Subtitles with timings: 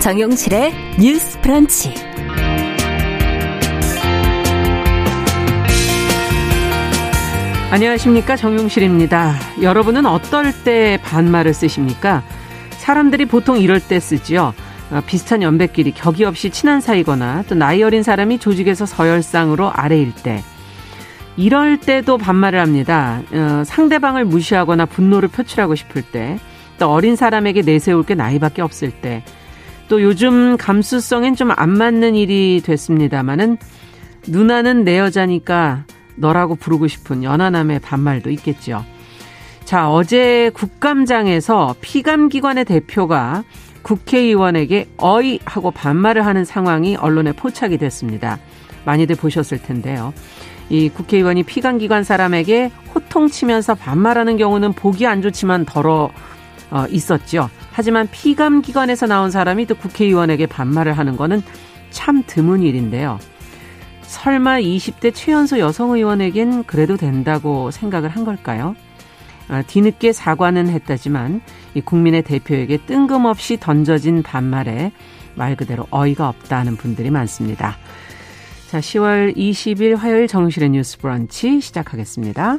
[0.00, 1.92] 정용실의 뉴스 프런치.
[7.70, 8.34] 안녕하십니까.
[8.34, 9.34] 정용실입니다.
[9.60, 12.22] 여러분은 어떨 때 반말을 쓰십니까?
[12.78, 14.54] 사람들이 보통 이럴 때 쓰지요.
[14.90, 20.42] 어, 비슷한 연배끼리 격이 없이 친한 사이거나 또 나이 어린 사람이 조직에서 서열상으로 아래일 때.
[21.36, 23.20] 이럴 때도 반말을 합니다.
[23.32, 26.38] 어, 상대방을 무시하거나 분노를 표출하고 싶을 때,
[26.78, 29.22] 또 어린 사람에게 내세울 게 나이밖에 없을 때,
[29.90, 33.58] 또 요즘 감수성엔 좀 안 맞는 일이 됐습니다마는
[34.28, 38.84] 누나는 내 여자니까 너라고 부르고 싶은 연하남의 반말도 있겠죠.
[39.64, 43.42] 자, 어제 국감장에서 피감기관의 대표가
[43.82, 48.38] 국회의원에게 어이 하고 반말을 하는 상황이 언론에 포착이 됐습니다.
[48.84, 50.14] 많이들 보셨을 텐데요.
[50.68, 56.10] 이 국회의원이 피감기관 사람에게 호통치면서 반말하는 경우는 보기 안 좋지만 덜어
[56.70, 57.50] 어, 있었죠.
[57.72, 61.42] 하지만 피감기관에서 나온 사람이 또 국회의원에게 반말을 하는 거는
[61.90, 63.18] 참 드문 일인데요.
[64.02, 68.74] 설마 20대 최연소 여성 의원에겐 그래도 된다고 생각을 한 걸까요?
[69.48, 71.40] 아, 뒤늦게 사과는 했다지만
[71.74, 74.92] 이 국민의 대표에게 뜬금없이 던져진 반말에
[75.34, 77.76] 말 그대로 어이가 없다는 분들이 많습니다.
[78.68, 82.58] 자, 10월 20일 화요일 정실의 뉴스 브런치 시작하겠습니다.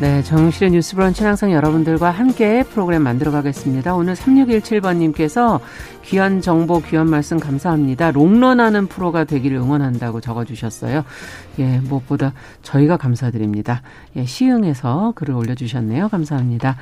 [0.00, 3.96] 네, 정실의 뉴스 브런치는 항상 여러분들과 함께 프로그램 만들어 가겠습니다.
[3.96, 5.58] 오늘 3617번님께서
[6.04, 8.12] 귀한 정보, 귀한 말씀 감사합니다.
[8.12, 11.04] 롱런하는 프로가 되기를 응원한다고 적어주셨어요.
[11.58, 12.32] 예, 무엇보다
[12.62, 13.82] 저희가 감사드립니다.
[14.14, 16.08] 예, 시흥에서 글을 올려주셨네요.
[16.10, 16.76] 감사합니다.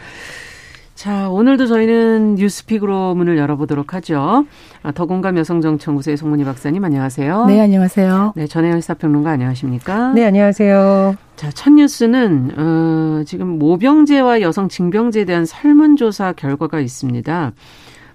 [0.97, 4.47] 자, 오늘도 저희는 뉴스픽으로 문을 열어보도록 하죠.
[4.83, 7.45] 아, 더공감 여성정치연구소의 송문희 박사님, 안녕하세요.
[7.45, 8.33] 네, 안녕하세요.
[8.34, 10.15] 네, 전혜연 시사평론가 안녕하십니까?
[10.15, 11.17] 네, 안녕하세요.
[11.37, 17.53] 자, 첫 뉴스는, 어, 지금 모병제와 여성 징병제에 대한 설문조사 결과가 있습니다.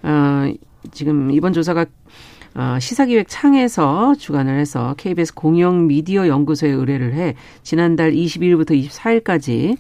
[0.02, 0.54] 어,
[0.92, 1.86] 지금 이번 조사가
[2.56, 9.78] 어, 시사기획 창에서 주관을 해서 KBS 공영 미디어 연구소에 의뢰를 해 지난달 22일부터 24일까지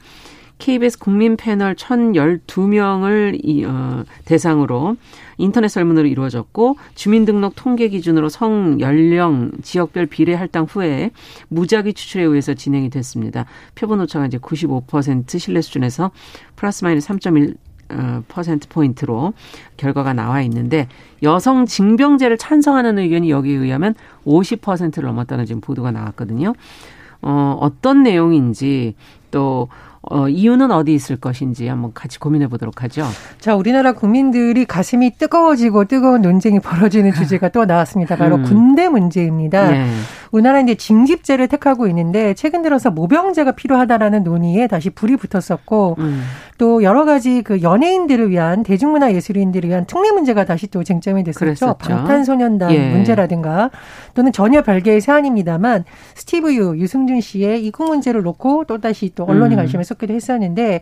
[0.61, 4.95] KBS 국민 패널 1,012명을 이, 어, 대상으로
[5.39, 11.09] 인터넷 설문으로 이루어졌고 주민등록 통계 기준으로 성, 연령, 지역별 비례 할당 후에
[11.47, 13.45] 무작위 추출에 의해서 진행이 됐습니다.
[13.73, 16.11] 표본 오차가 이제 95% 신뢰 수준에서
[16.55, 17.55] 플러스 마이너스 3.1
[17.89, 19.33] 어, 퍼센트 포인트로
[19.77, 20.87] 결과가 나와 있는데
[21.23, 23.95] 여성 징병제를 찬성하는 의견이 여기에 의하면
[24.25, 26.53] 50%를 넘었다는 지금 보도가 나왔거든요.
[27.23, 28.95] 어, 어떤 내용인지
[29.31, 29.69] 또
[30.03, 33.05] 어, 이유는 어디 있을 것인지 한번 같이 고민해 보도록 하죠.
[33.39, 38.15] 자, 우리나라 국민들이 가슴이 뜨거워지고 뜨거운 논쟁이 벌어지는 주제가 또 나왔습니다.
[38.15, 38.43] 바로 음.
[38.43, 39.69] 군대 문제입니다.
[39.69, 39.91] 네.
[40.31, 46.23] 우리나라 이제 징집제를 택하고 있는데 최근 들어서 모병제가 필요하다라는 논의에 다시 불이 붙었었고 음.
[46.57, 51.39] 또 여러 가지 그 연예인들을 위한 대중문화 예술인들을 위한 특례 문제가 다시 또 쟁점이 됐었죠.
[51.39, 51.77] 그랬었죠.
[51.79, 52.89] 방탄소년단 예.
[52.91, 53.71] 문제라든가
[54.13, 55.85] 또는 전혀 별개의 사안입니다만
[56.15, 59.57] 스티브 유, 유승준 씨의 이국 문제를 놓고 또 다시 또 언론이 음.
[59.57, 60.81] 관심을 쏟기도 했었는데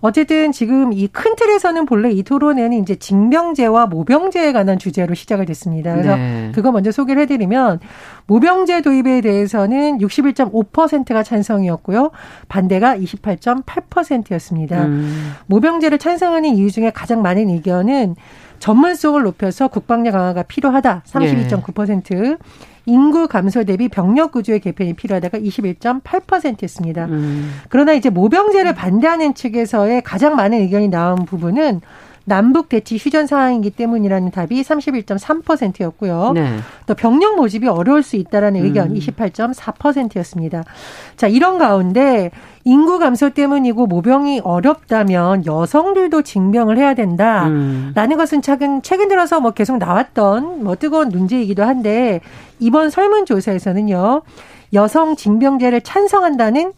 [0.00, 5.92] 어쨌든 지금 이 큰 틀에서는 본래 이 토론회는 이제 징병제와 모병제에 관한 주제로 시작을 됐습니다.
[5.92, 6.50] 그래서 네.
[6.54, 7.80] 그거 먼저 소개를 해드리면
[8.26, 12.10] 모병제 도입에 대해서는 61.5%가 찬성이었고요.
[12.48, 14.84] 반대가 28.8%였습니다.
[14.86, 15.34] 음.
[15.46, 18.16] 모병제를 찬성하는 이유 중에 가장 많은 의견은
[18.58, 21.02] 전문성을 높여서 국방력 강화가 필요하다.
[21.06, 22.24] 32.9%.
[22.24, 22.36] 예.
[22.86, 27.06] 인구 감소 대비 병력 구조의 개편이 필요하다가 21.8%였습니다.
[27.06, 27.52] 음.
[27.68, 31.80] 그러나 이제 모병제를 반대하는 측에서의 가장 많은 의견이 나온 부분은
[32.24, 36.32] 남북 대치 휴전 상황이기 때문이라는 답이 31.3%였고요.
[36.34, 36.56] 네.
[36.86, 38.94] 또 병력 모집이 어려울 수 있다라는 의견 음.
[38.94, 40.62] 28.4%였습니다.
[41.16, 42.30] 자, 이런 가운데
[42.64, 47.52] 인구 감소 때문이고 모병이 어렵다면 여성들도 징병을 해야 된다라는
[47.96, 48.16] 음.
[48.16, 52.20] 것은 최근 최근 들어서 뭐 계속 나왔던 뭐 뜨거운 문제이기도 한데
[52.62, 54.22] 이번 설문조사에서는요.
[54.72, 56.72] 여성 징병제를 찬성한다는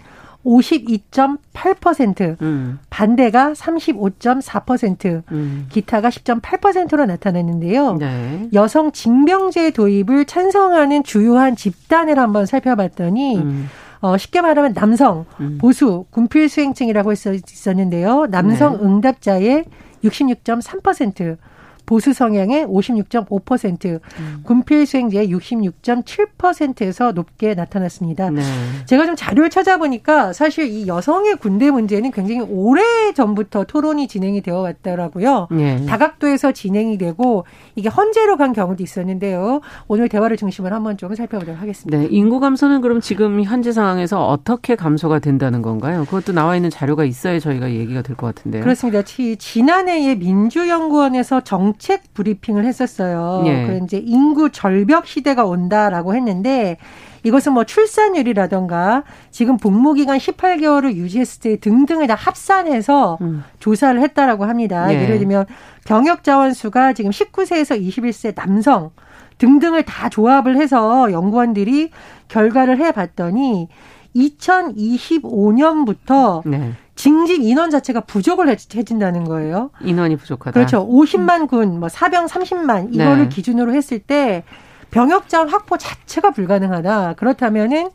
[0.45, 2.79] 52.8%, 음.
[2.91, 5.67] 반대가 35.4%, 음.
[5.71, 7.95] 기타가 10.8%로 나타났는데요.
[7.95, 8.49] 네.
[8.53, 13.69] 여성 징병제 도입을 찬성하는 주요한 집단을 한번 살펴봤더니 음.
[14.01, 15.57] 어, 쉽게 말하면 남성, 음.
[15.59, 18.27] 보수, 군필 수행층이라고 있었는데요.
[18.31, 18.85] 남성 네.
[18.85, 19.65] 응답자의
[20.05, 21.39] 66.3%,
[21.87, 24.41] 보수 성향의 56.5%, 음.
[24.45, 28.31] 군필 수행자의 66.7%에서 높게 나타났습니다.
[28.31, 28.43] 네.
[28.87, 32.83] 제가 좀 자료를 찾아보니까 사실 이 여성의 군대 문제는 굉장히 오래
[33.13, 35.49] 전부터 토론이 진행이 되어 왔더라고요.
[35.51, 35.85] 네.
[35.87, 37.45] 다각도에서 진행이 되고
[37.75, 39.61] 이게 헌재로 간 경우도 있었는데요.
[39.89, 41.99] 오늘 대화를 중심으로 한번 좀 살펴보도록 하겠습니다.
[41.99, 46.05] 네, 인구 감소는 그럼 지금 현재 상황에서 어떻게 감소가 된다는 건가요?
[46.05, 48.63] 그것도 나와 있는 자료가 있어야 저희가 얘기가 될 것 같은데요.
[48.63, 49.03] 그렇습니다.
[49.03, 53.43] 지난해에 민주연구원에서 정 정책 브리핑을 했었어요.
[53.47, 53.67] 예.
[53.67, 56.77] 그 이제 인구 절벽 시대가 온다라고 했는데
[57.25, 63.43] 이것은 뭐 출산율이라던가 지금 복무 기간 18개월을 유지했을 때 등등을 다 합산해서 음.
[63.61, 64.93] 조사를 했다라고 합니다.
[64.93, 65.03] 예.
[65.03, 65.47] 예를 들면
[65.85, 68.91] 병역 자원 수가 지금 19세에서 21세 남성
[69.39, 71.91] 등등을 다 조합을 해서 연구원들이
[72.29, 73.69] 결과를 해 봤더니
[74.15, 76.75] 2025년부터 네.
[77.05, 79.71] 징집 인원 자체가 부족을 해진다는 거예요.
[79.83, 80.53] 인원이 부족하다.
[80.53, 80.89] 그렇죠.
[80.89, 83.29] 50만 군, 뭐 사병 30만 이거를 네.
[83.29, 84.43] 기준으로 했을 때
[84.91, 87.17] 병역자원 확보 자체가 불가능하다.
[87.19, 87.91] 그렇다면은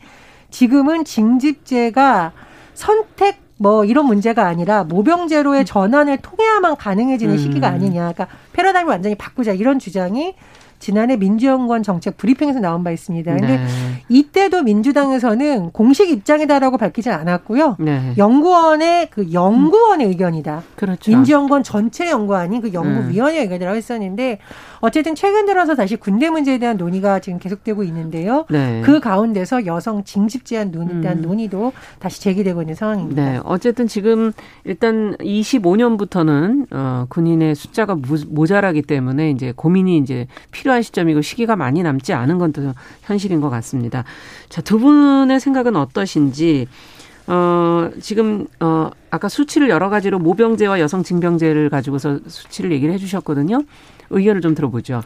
[0.52, 2.34] 지금은 징집제가
[2.76, 7.38] 선택 뭐 이런 문제가 아니라 모병제로의 전환을 통해야만 가능해지는 음.
[7.40, 8.14] 시기가 아니냐.
[8.14, 10.36] 그러니까 패러다임을 완전히 바꾸자 이런 주장이
[10.80, 13.32] 지난해 민주연구원 정책 브리핑에서 나온 바 있습니다.
[13.36, 13.68] 근데 네.
[14.08, 17.76] 이때도 민주당에서는 공식 입장이다라고 밝히지 않았고요.
[17.80, 18.14] 네.
[18.18, 20.12] 연구원의 그 연구원의 음.
[20.12, 20.64] 의견이다.
[20.76, 21.12] 그렇죠.
[21.12, 23.44] 민주연구원 전체 연구원이 그 연구위원회 음.
[23.44, 24.40] 의견이라고 했었는데
[24.80, 28.46] 어쨌든 최근 들어서 다시 군대 문제에 대한 논의가 지금 계속되고 있는데요.
[28.50, 28.82] 네.
[28.84, 31.22] 그 가운데서 여성 징집 제한 논의에 대한 음.
[31.24, 33.32] 논의도 다시 제기되고 있는 상황입니다.
[33.32, 33.40] 네.
[33.44, 34.32] 어쨌든 지금
[34.64, 37.98] 일단 25년부터는 어, 군인의 숫자가
[38.30, 42.74] 모자라기 때문에 이제 고민이 이제 필요 한 시점이고 시기가 많이 남지 않은 건 또
[43.04, 44.04] 현실인 것 같습니다.
[44.50, 46.68] 자, 두 분의 생각은 어떠신지
[47.28, 53.62] 어, 지금, 어, 아까 수치를 여러 가지로 모병제와 여성 징병제를 가지고서 수치를 얘기를 해 주셨거든요.
[54.10, 55.04] 의견을 좀 들어보죠.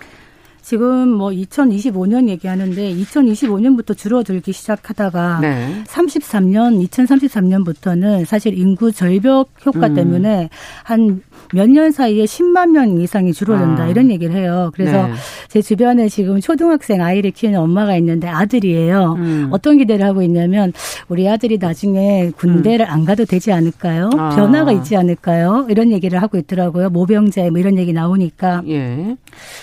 [0.61, 5.83] 지금 뭐 2025년 얘기하는데 2025년부터 줄어들기 시작하다가 네.
[5.85, 9.93] 33년 2033년부터는 사실 인구 절벽 효과 음.
[9.93, 10.49] 때문에
[10.85, 11.21] 한
[11.51, 13.87] 몇 년 사이에 10만 명 이상이 줄어든다 아.
[13.87, 14.71] 이런 얘기를 해요.
[14.75, 15.13] 그래서 네.
[15.47, 19.15] 제 주변에 지금 초등학생 아이를 키우는 엄마가 있는데 아들이에요.
[19.17, 19.47] 음.
[19.51, 20.71] 어떤 기대를 하고 있냐면
[21.09, 22.91] 우리 아들이 나중에 군대를 음.
[22.91, 24.09] 안 가도 되지 않을까요?
[24.17, 24.29] 아.
[24.35, 25.65] 변화가 있지 않을까요?
[25.69, 26.89] 이런 얘기를 하고 있더라고요.
[26.89, 29.15] 모병제 뭐 이런 얘기 나오니까 예.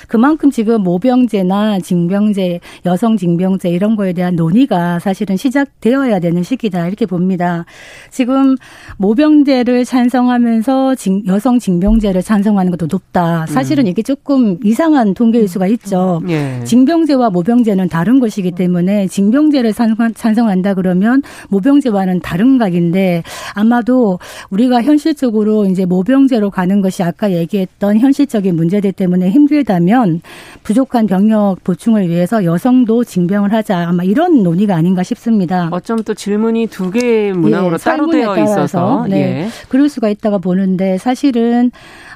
[0.08, 7.06] 그만큼 지금 모병제나 징병제, 여성 징병제 이런 거에 대한 논의가 사실은 시작되어야 되는 시기다 이렇게
[7.06, 7.64] 봅니다.
[8.10, 8.56] 지금
[8.98, 13.46] 모병제를 찬성하면서 징, 여성 징 병제를 찬성하는 것도 높다.
[13.46, 13.88] 사실은 음.
[13.88, 16.20] 이게 조금 이상한 통계일 수가 있죠.
[16.28, 16.60] 예.
[16.64, 19.72] 징병제와 모병제는 다른 것이기 때문에 징병제를
[20.14, 23.22] 찬성한다 그러면 모병제와는 다른 각인데
[23.54, 24.18] 아마도
[24.50, 30.22] 우리가 현실적으로 이제 모병제로 가는 것이 아까 얘기했던 현실적인 문제들 때문에 힘들다면
[30.64, 35.68] 부족 부족한 병력 보충을 위해서 여성도 징병을 하자 아마 이런 논의가 아닌가 싶습니다.
[35.70, 39.48] 어쩜 또 질문이 두 개의 문항으로 예, 따로 되어 있어서 네, 예.
[39.68, 41.70] 그럴 수가 있다가 보는데 사실은 저는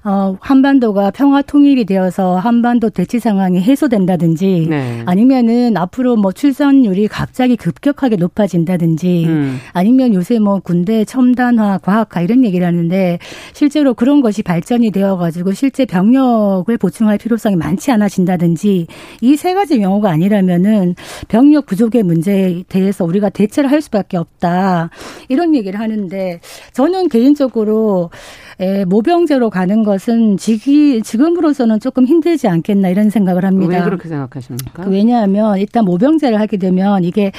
[0.07, 5.03] 어, 한반도가 평화 통일이 되어서 한반도 대치 상황이 해소된다든지 네.
[5.07, 9.59] 아니면은 앞으로 뭐 출산율이 갑자기 급격하게 높아진다든지 음.
[9.73, 13.19] 아니면 요새 뭐 군대 첨단화, 과학화 이런 얘기를 하는데
[13.55, 18.87] 실제로 그런 것이 발전이 되어 가지고 실제 병력을 보충할 필요성이 많지 않아진다든지
[19.23, 20.95] 이 세 가지 경우가 아니라면은
[21.29, 24.89] 병력 부족의 문제에 대해서 우리가 대처를 할 수밖에 없다.
[25.29, 26.41] 이런 얘기를 하는데
[26.73, 28.11] 저는 개인적으로
[28.61, 33.79] 에, 모병제로 가는 것은 지기, 지금으로서는 조금 힘들지 않겠나 이런 생각을 합니다.
[33.79, 34.85] 왜 그렇게 생각하십니까?
[34.85, 37.33] 그 왜냐하면 일단 모병제를 하게 되면 이게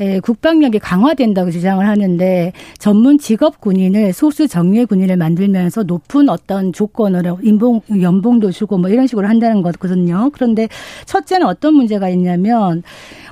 [0.00, 7.38] 에, 국방력이 강화된다고 주장을 하는데 전문 직업 군인을 소수 정예 군인을 만들면서 높은 어떤 조건으로
[7.42, 10.30] 인봉 연봉도 주고 뭐 이런 식으로 한다는 거거든요.
[10.32, 10.68] 그런데
[11.06, 12.82] 첫째는 어떤 문제가 있냐면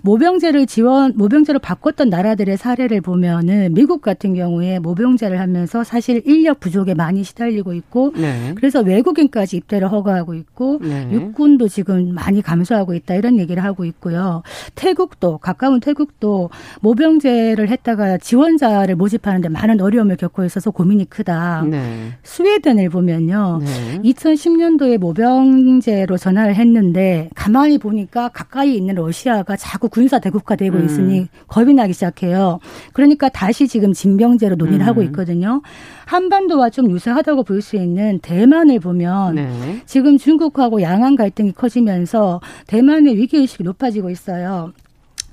[0.03, 6.95] 모병제를 지원 모병제로 바꿨던 나라들의 사례를 보면은 미국 같은 경우에 모병제를 하면서 사실 인력 부족에
[6.95, 8.55] 많이 시달리고 있고 네.
[8.67, 11.09] 그래서 외국인까지 입대를 허가하고 있고 네.
[11.13, 14.43] 육군도 지금 많이 감소하고 있다 이런 얘기를 하고 있고요.
[14.75, 21.63] 태국도 가까운 태국도 모병제를 했다가 지원자를 모집하는데 많은 어려움을 겪고 있어서 고민이 크다.
[21.71, 22.11] 네.
[22.25, 23.61] 스웨덴을 보면요.
[24.03, 30.87] 2010년도에 모병제로 전화를 했는데 가만히 보니까 가까이 있는 러시아가 자꾸 군사 대국화 되고 음.
[30.87, 32.59] 있으니 겁이 나기 시작해요.
[32.93, 34.89] 그러니까 다시 지금 징병제로 논의를 음.
[34.89, 35.63] 하고 있거든요.
[36.07, 39.83] 한반도와 좀 유사하다고 볼 수 있는 대만을 보면 네.
[39.87, 44.73] 지금 중국하고 양안 갈등이 커지면서 대만의 위기의식이 높아지고 있어요.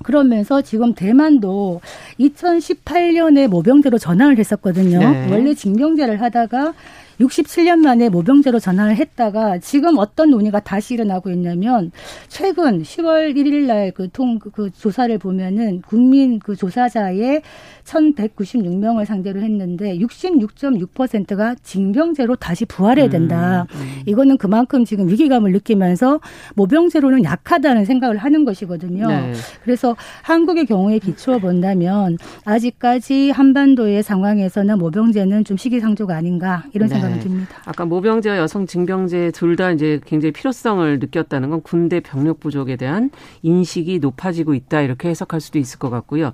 [0.02, 1.80] 그러면서 지금 대만도
[2.18, 4.98] 2018년에 모병제로 전환을 했었거든요.
[4.98, 5.28] 네.
[5.30, 6.74] 원래 징병제를 하다가
[7.20, 11.92] 67년 만에 모병제로 전환을 했다가 지금 어떤 논의가 다시 일어나고 있냐면
[12.28, 17.42] 최근 10월 1일 날그 통, 그 조사를 보면은 국민 그 조사자의
[17.84, 23.66] 1,196명을 상대로 했는데 66.6%가 징병제로 다시 부활해야 된다.
[23.74, 24.02] 음, 음.
[24.06, 26.20] 이거는 그만큼 지금 위기감을 느끼면서
[26.54, 29.08] 모병제로는 약하다는 생각을 하는 것이거든요.
[29.08, 29.32] 네.
[29.62, 36.94] 그래서 한국의 경우에 비추어 본다면 아직까지 한반도의 상황에서는 모병제는 좀 시기상조가 아닌가 이런 네.
[37.04, 37.56] 생각이 듭니다.
[37.64, 43.10] 아까 모병제와 여성 징병제 둘 다 이제 굉장히 필요성을 느꼈다는 건 군대 병력 부족에 대한
[43.42, 46.32] 인식이 높아지고 있다 이렇게 해석할 수도 있을 것 같고요.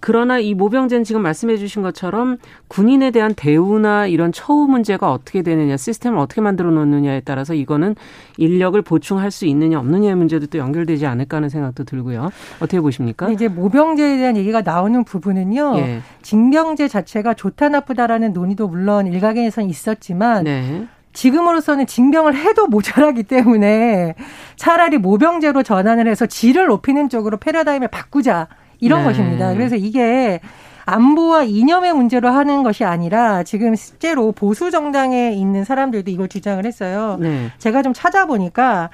[0.00, 2.38] 그러나 이 모병제는 지금 말씀해 주신 것처럼
[2.68, 7.96] 군인에 대한 대우나 이런 처우 문제가 어떻게 되느냐, 시스템을 어떻게 만들어 놓느냐에 따라서 이거는
[8.36, 12.30] 인력을 보충할 수 있느냐 없느냐의 문제도 또 연결되지 않을까 하는 생각도 들고요.
[12.56, 13.30] 어떻게 보십니까?
[13.30, 15.78] 이제 모병제에 대한 얘기가 나오는 부분은요.
[15.78, 16.00] 예.
[16.22, 20.86] 징병제 자체가 좋다 나쁘다라는 논의도 물론 일각에서는 있었지만 네.
[21.16, 24.14] 지금으로서는 징병을 해도 모자라기 때문에
[24.56, 28.48] 차라리 모병제로 전환을 해서 질을 높이는 쪽으로 패러다임을 바꾸자.
[28.80, 29.08] 이런 네.
[29.08, 29.52] 것입니다.
[29.54, 30.40] 그래서 이게
[30.86, 37.18] 안보와 이념의 문제로 하는 것이 아니라 지금 실제로 보수 정당에 있는 사람들도 이걸 주장을 했어요.
[37.20, 37.50] 네.
[37.58, 38.90] 제가 좀 찾아보니까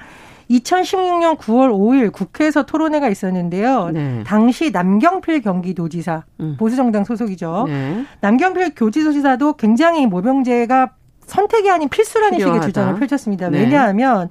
[0.49, 3.91] 2016년 9월 5일 국회에서 토론회가 있었는데요.
[3.93, 4.23] 네.
[4.25, 6.55] 당시 남경필 경기도지사 음.
[6.57, 7.65] 보수 정당 소속이죠.
[7.67, 8.05] 네.
[8.21, 10.91] 남경필 교지도지사도 굉장히 모병제가
[11.25, 12.61] 선택이 아닌 필수라는 필요하다.
[12.61, 13.49] 식의 주장을 펼쳤습니다.
[13.49, 13.59] 네.
[13.59, 14.29] 왜냐하면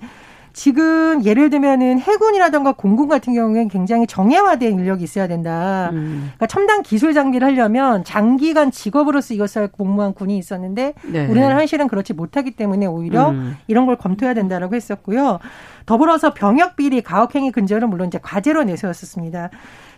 [0.53, 5.91] 지금 예를 들면은 해군이라든가 공군 같은 경우에는 굉장히 정예화된 인력이 있어야 된다.
[5.93, 6.31] 음.
[6.37, 11.27] 그러니까 첨단 기술 장비를 하려면 장기간 직업으로서 이것을 공무한 군이 있었는데 네.
[11.27, 13.57] 우리나라 현실은 그렇지 못하기 때문에 오히려 음.
[13.67, 15.39] 이런 걸 검토해야 된다라고 했었고요.
[15.87, 19.51] 더불어서 병역 비리 가혹행위 근절은 물론 이제 과제로 내세웠었습니다.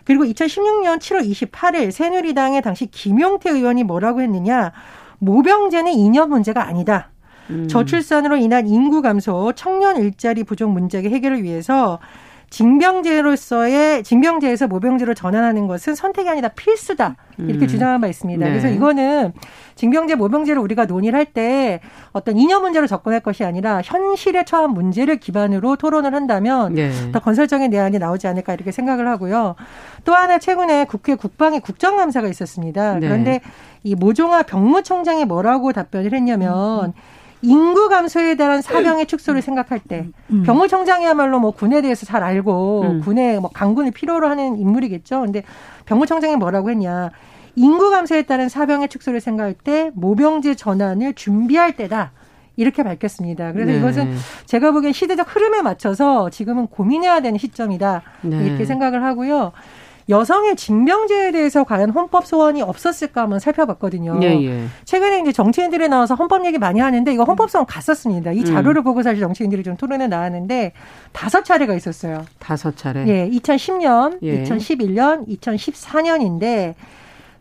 [0.03, 4.71] 그리고 2016년 7월 28일 새누리당의 당시 김용태 의원이 뭐라고 했느냐?
[5.19, 7.09] 모병제는 이념 문제가 아니다.
[7.49, 7.67] 음.
[7.67, 11.99] 저출산으로 인한 인구 감소, 청년 일자리 부족 문제의 해결을 위해서
[12.49, 17.67] 징병제로서의 징병제에서 모병제로 전환하는 것은 선택이 아니다 필수다 이렇게 음.
[17.67, 18.45] 주장한 바 있습니다.
[18.45, 18.51] 네.
[18.51, 19.33] 그래서 이거는
[19.75, 21.81] 징병제 모병제를 우리가 논의를 할 때
[22.13, 26.91] 어떤 이념 문제로 접근할 것이 아니라 현실에 처한 문제를 기반으로 토론을 한다면 네.
[27.11, 29.55] 더 건설적인 내안이 나오지 않을까 이렇게 생각을 하고요.
[30.05, 32.99] 또 하나 최근에 국회 국방위 국정감사가 있었습니다.
[32.99, 33.07] 네.
[33.07, 33.41] 그런데
[33.83, 36.93] 이 모종화 병무청장이 뭐라고 답변을 했냐면 음.
[37.45, 40.43] 인구 감소에 대한 사병의 축소를 생각할 때 음.
[40.43, 43.01] 병무청장이야말로 뭐 군에 대해서 잘 알고 음.
[43.01, 45.21] 군의 뭐 강군을 필요로 하는 인물이겠죠.
[45.21, 45.43] 근데
[45.85, 47.11] 병무청장이 뭐라고 했냐?
[47.55, 52.11] 인구 감소에 따른 사병의 축소를 생각할 때 모병제 전환을 준비할 때다.
[52.57, 53.51] 이렇게 밝혔습니다.
[53.51, 53.77] 그래서 네.
[53.77, 58.01] 이것은 제가 보기엔 시대적 흐름에 맞춰서 지금은 고민해야 되는 시점이다.
[58.21, 58.45] 네.
[58.45, 59.51] 이렇게 생각을 하고요.
[60.07, 64.19] 여성의 징병제에 대해서 과연 헌법 소원이 없었을까 한번 살펴봤거든요.
[64.21, 64.65] 예, 예.
[64.83, 68.31] 최근에 이제 정치인들이 나와서 헌법 얘기 많이 하는데 이거 헌법 소원 갔었습니다.
[68.31, 68.83] 이 자료를 음.
[68.83, 70.73] 보고 사실 정치인들이 좀 토론에 나왔는데
[71.11, 72.25] 다섯 차례가 있었어요.
[72.37, 73.07] 다섯 차례.
[73.07, 74.43] 예, 2010년, 예.
[74.43, 76.75] 2011년, 2014년인데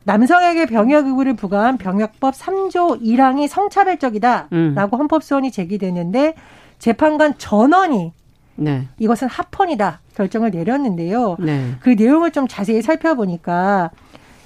[0.04, 4.76] 남성에게 병역 의무를 부과한 병역법 3조 1항이 성차별적이다라고 음.
[4.76, 6.35] 헌법 소원이 제기되는데
[6.78, 8.12] 재판관 전원이
[8.56, 8.88] 네.
[8.99, 11.37] 이것은 합헌이다 결정을 내렸는데요.
[11.38, 11.73] 네.
[11.80, 13.90] 그 내용을 좀 자세히 살펴보니까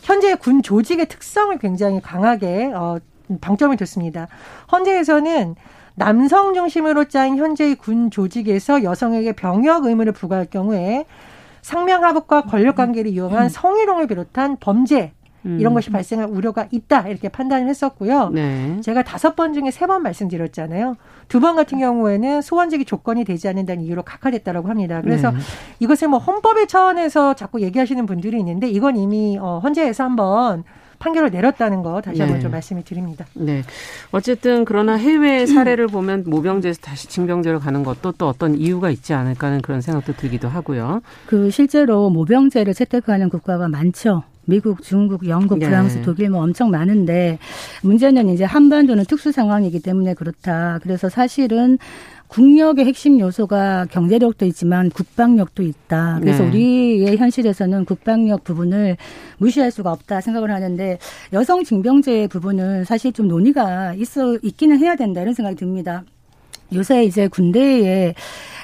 [0.03, 2.99] 현재 군 조직의 특성을 굉장히 강하게 어,
[3.41, 4.29] 방점을 뒀습니다.
[4.73, 5.55] 헌재에서는
[5.95, 11.05] 남성 중심으로 짜인 현재의 군 조직에서 여성에게 병역 의무를 부과할 경우에
[11.61, 13.49] 상명하복과 권력 관계를 이용한 음.
[13.49, 15.18] 성희롱을 비롯한 범죄 음.
[15.59, 18.31] 이런 것이 발생할 우려가 있다 이렇게 판단을 했었고요.
[18.31, 18.81] 네.
[18.83, 20.97] 제가 다섯 번 중에 세 번 말씀드렸잖아요.
[21.29, 25.01] 두 번 같은 경우에는 소원직이 조건이 되지 않는다는 이유로 각하됐다라고 합니다.
[25.03, 25.39] 그래서 네.
[25.81, 30.65] 이것을 뭐 헌법의 차원에서 자꾸 얘기하시는 분들이 있는데 이건 이미 어 헌재에서 한번
[30.99, 32.43] 판결을 내렸다는 거 다시 한번 네.
[32.43, 33.25] 좀 말씀을 드립니다.
[33.35, 33.63] 네.
[34.11, 39.47] 어쨌든 그러나 해외 사례를 보면 모병제에서 다시 징병제로 가는 것도 또 어떤 이유가 있지 않을까
[39.47, 41.01] 하는 그런 생각도 들기도 하고요.
[41.27, 44.25] 그 실제로 모병제를 채택하는 국가가 많죠.
[44.49, 46.03] 미국, 중국, 영국, 프랑스, 네.
[46.03, 47.39] 독일 뭐 엄청 많은데
[47.83, 50.79] 문제는 이제 한반도는 특수 상황이기 때문에 그렇다.
[50.83, 51.77] 그래서 사실은
[52.29, 56.19] 국력의 핵심 요소가 경제력도 있지만 국방력도 있다.
[56.21, 56.49] 그래서 네.
[56.49, 58.97] 우리의 현실에서는 국방력 부분을
[59.37, 60.99] 무시할 수가 없다 생각을 하는데
[61.35, 66.05] 여성 징병제 부분은 사실 좀 논의가 있어 있기는 해야 된다 이런 생각이 듭니다.
[66.75, 68.15] 요새 이제 군대에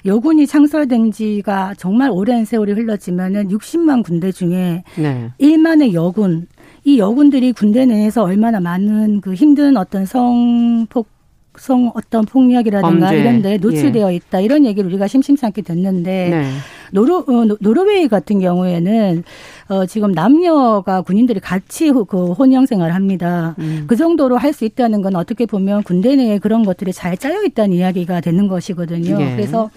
[0.05, 5.31] 여군이 창설된 지가 정말 오랜 세월이 흘렀지만은 60만 군대 중에 네.
[5.41, 6.47] 1만의 여군
[6.85, 11.09] 이 여군들이 군대 내에서 얼마나 많은 그 힘든 어떤 성폭
[11.57, 13.21] 성 어떤 폭력이라든가 범죄.
[13.21, 14.17] 이런 데 노출되어 예.
[14.17, 16.51] 있다 이런 얘기를 우리가 심심찮게 듣는데 네.
[16.95, 19.25] 노르 어, 노르웨이 같은 경우에는
[19.69, 23.57] 어 지금 남녀가 군인들이 같이 그 혼영 생활을 합니다.
[23.59, 23.85] 음.
[23.89, 27.75] 그 정도로 할 수 있다는 건 어떻게 보면 군대 내에 그런 것들이 잘 짜여 있다는
[27.77, 29.21] 이야기가 되는 것이거든요.
[29.21, 29.35] 예.
[29.35, 29.69] 그래서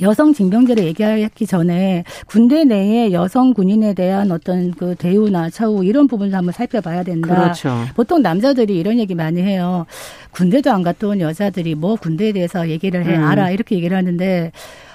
[0.00, 6.32] 여성 징병제를 얘기하기 전에 군대 내에 여성 군인에 대한 어떤 그 대우나 처우 이런 부분을
[6.34, 7.34] 한번 살펴봐야 된다.
[7.34, 7.74] 그렇죠.
[7.96, 9.86] 보통 남자들이 이런 얘기 많이 해요.
[10.30, 13.24] 군대도 안 갔다 온 여자들이 뭐 군대에 대해서 얘기를 해 음.
[13.24, 14.52] 알아 이렇게 얘기를 하는데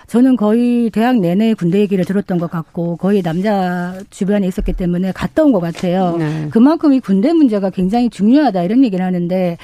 [0.08, 5.44] 저는 거의 대학 내내 군대 얘기를 들었던 것 같고 거의 남자 주변에 있었기 때문에 갔다
[5.44, 6.16] 온 것 같아요.
[6.18, 6.48] 네.
[6.52, 9.58] 그만큼 이 군대 문제가 굉장히 중요하다 이런 얘기를 하는데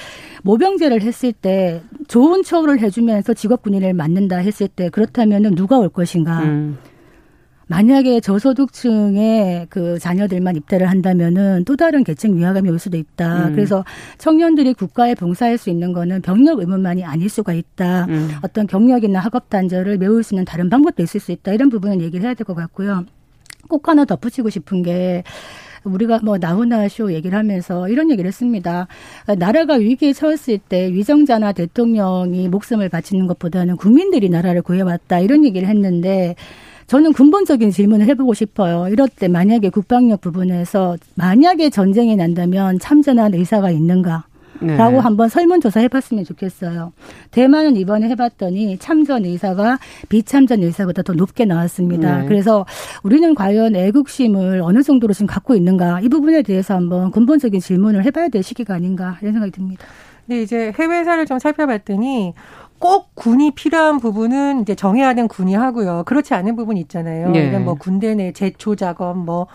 [0.44, 6.40] 모병제를 했을 때 좋은 처우를 해주면서 직업 군인을 맡는다 했을 때 그렇다면은 누가 올 것인가?
[6.44, 6.78] 음.
[7.72, 13.48] 만약에 저소득층의 그 자녀들만 입대를 한다면은 또 다른 계층 위화감이 올 수도 있다.
[13.48, 13.56] 음.
[13.56, 13.86] 그래서
[14.18, 18.06] 청년들이 국가에 봉사할 수 있는 거는 병력 의무만이 아닐 수가 있다.
[18.10, 18.32] 음.
[18.42, 21.54] 어떤 경력이나 학업 단절을 메울 수 있는 다른 방법도 있을 수 있다.
[21.54, 23.06] 이런 부분은 얘기를 해야 될 것 같고요.
[23.70, 25.24] 꼭 하나 덧붙이고 싶은 게
[25.84, 28.88] 우리가 뭐 나훈아 쇼 얘기를 하면서 이런 얘기를 했습니다.
[29.38, 36.36] 나라가 위기에 처했을 때 위정자나 대통령이 목숨을 바치는 것보다는 국민들이 나라를 구해왔다 이런 얘기를 했는데
[36.92, 38.90] 저는 근본적인 질문을 해보고 싶어요.
[38.90, 44.26] 이럴 때 만약에 국방력 부분에서 만약에 전쟁이 난다면 참전한 의사가 있는가?
[44.60, 44.76] 네.
[44.76, 46.92] 라고 한번 설문조사 해봤으면 좋겠어요.
[47.32, 49.80] 대만은 이번에 해봤더니 참전 의사가
[50.10, 52.24] 비참전 의사보다 더 높게 나왔습니다.
[52.24, 52.28] 네.
[52.28, 52.66] 그래서
[53.04, 58.28] 우리는 과연 애국심을 어느 정도로 지금 갖고 있는가 이 부분에 대해서 한번 근본적인 질문을 해봐야
[58.28, 59.86] 될 시기가 아닌가 이런 생각이 듭니다.
[60.26, 62.34] 네, 이제 해외사를 좀 살펴봤더니
[62.82, 66.04] 꼭 군이 필요한 부분은 이제 정해야 되는 군이 하고요.
[66.06, 67.30] 그렇지 않은 부분이 있잖아요.
[67.30, 67.48] 네.
[67.48, 69.46] 이런 뭐 군대 내 제초 작업 뭐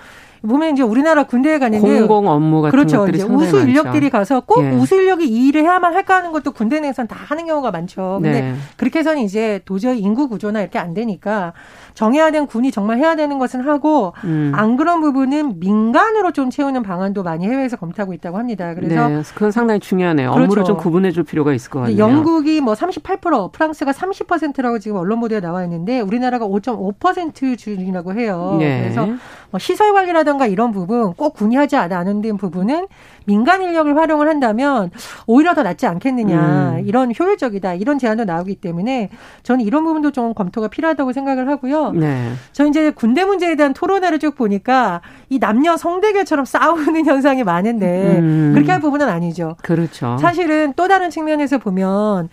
[0.43, 2.99] 보면 이제 우리나라 군대에 가는데 공공 업무 같은 그렇죠.
[2.99, 4.71] 것들이 이제 우수 인력들이 가서 꼭 예.
[4.71, 8.21] 우수 인력이 이 일을 해야만 할까 하는 것도 군대 내에서는 다 하는 경우가 많죠.
[8.23, 8.55] 근데 네.
[8.77, 11.53] 그렇게 해서는 이제 도저히 인구 구조나 이렇게 안 되니까
[11.95, 14.53] 정해야 되는 군이 정말 해야 되는 것은 하고 음.
[14.55, 18.75] 안 그런 부분은 민간으로 좀 채우는 방안도 많이 해외에서 검토하고 있다고 합니다.
[18.75, 20.31] 그래서 네, 그건 상당히 중요하네요.
[20.31, 20.45] 그렇죠.
[20.45, 21.97] 업무를 좀 구분해 줄 필요가 있을 것 같아요.
[21.97, 28.57] 영국이 뭐 38%, 프랑스가 30%라고 지금 언론 보도에 나와 있는데 우리나라가 5.5% 수준이라고 해요.
[28.59, 28.83] 네.
[28.83, 29.07] 그래서
[29.51, 32.87] 뭐 시설 관리라든가 이런 부분 꼭 군이 하지 않은 부분은
[33.25, 34.91] 민간 인력을 활용을 한다면
[35.27, 36.77] 오히려 더 낫지 않겠느냐.
[36.79, 36.87] 음.
[36.87, 37.75] 이런 효율적이다.
[37.75, 39.09] 이런 제안도 나오기 때문에
[39.43, 41.93] 저는 이런 부분도 좀 검토가 필요하다고 생각을 하고요.
[41.93, 42.33] 네.
[42.53, 48.53] 저 이제 군대 문제에 대한 토론회를 쭉 보니까 이 남녀 성대결처럼 싸우는 현상이 많은데 음.
[48.55, 49.57] 그렇게 할 부분은 아니죠.
[49.63, 50.19] 그렇죠.
[50.19, 52.29] 사실은 또 다른 측면에서 보면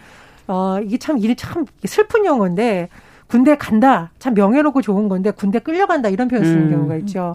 [0.48, 2.89] 어 이게 참 일이 참 슬픈 용어인데
[3.34, 4.12] 군대 간다.
[4.19, 6.69] 참 명예롭고 좋은 건데 군대 끌려간다 이런 표현 쓰는 음.
[6.72, 7.34] 경우가 있죠.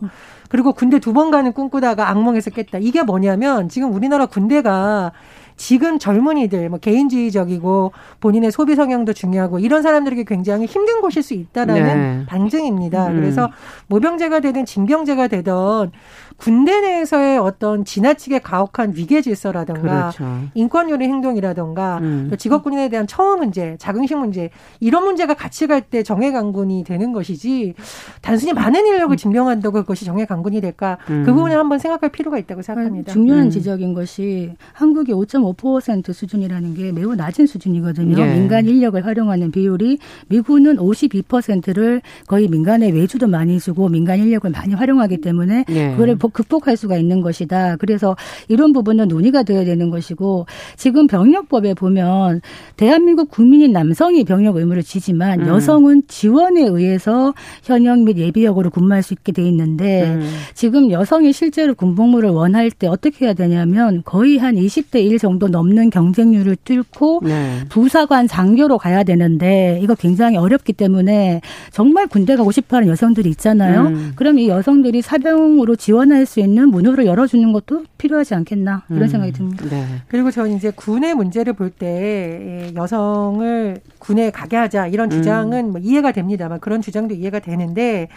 [0.48, 2.78] 그리고 군대 두 번 가는 꿈꾸다가 악몽에서 깼다.
[2.78, 5.10] 이게 뭐냐면 지금 우리나라 군대가
[5.56, 11.82] 지금 젊은이들 뭐 개인주의적이고 본인의 소비 성향도 중요하고 이런 사람들에게 굉장히 힘든 곳일 수 있다라는
[11.82, 12.26] 네.
[12.26, 13.08] 반증입니다.
[13.08, 13.16] 음.
[13.16, 13.50] 그래서
[13.88, 15.90] 모병제가 되든 징병제가 되던
[16.38, 20.40] 군대 내에서의 어떤 지나치게 가혹한 위계 질서라든가 그렇죠.
[20.54, 22.30] 인권유리 행동이라든가 음.
[22.38, 27.74] 직업군인에 대한 처우 문제, 자긍심 문제 이런 문제가 같이 갈 때 정예 강군이 되는 것이지
[28.20, 29.16] 단순히 많은 인력을 음.
[29.16, 31.22] 증명한다고 그것이 정예 강군이 될까 음.
[31.24, 33.12] 그 부분을 한번 생각할 필요가 있다고 생각합니다.
[33.12, 33.50] 중요한 음.
[33.50, 38.20] 지적인 것이 한국의 5.5% 수준이라는 게 매우 낮은 수준이거든요.
[38.20, 38.34] 예.
[38.34, 39.98] 민간 인력을 활용하는 비율이
[40.28, 45.90] 미국은 52%를 거의 민간에 외주도 많이 주고 민간 인력을 많이 활용하기 때문에 예.
[45.92, 47.76] 그거를 극복할 수가 있는 것이다.
[47.76, 48.16] 그래서
[48.48, 52.40] 이런 부분은 논의가 되어야 되는 것이고 지금 병력법에 보면
[52.76, 55.48] 대한민국 국민인 남성이 병력 의무를 지지만 음.
[55.48, 60.28] 여성은 지원에 의해서 현역 및 예비역으로 근무할 수 있게 돼 있는데 음.
[60.54, 65.90] 지금 여성이 실제로 군복무를 원할 때 어떻게 해야 되냐면 거의 한 20대 1 정도 넘는
[65.90, 67.60] 경쟁률을 뚫고 네.
[67.68, 73.86] 부사관 장교로 가야 되는데 이거 굉장히 어렵기 때문에 정말 군대 가고 싶어하는 여성들이 있잖아요.
[73.88, 74.12] 음.
[74.16, 79.08] 그럼 이 여성들이 사병으로 지원할 수 있는 문호를 열어주는 것도 필요하지 않겠나 이런 음.
[79.08, 79.64] 생각이 듭니다.
[79.70, 79.84] 네.
[80.08, 85.70] 그리고 저는 이제 군의 문제를 볼 때 여성을 군에 가게 하자 이런 주장은 음.
[85.72, 88.08] 뭐 이해가 됩니다만 그런 주장도 이해가 되는데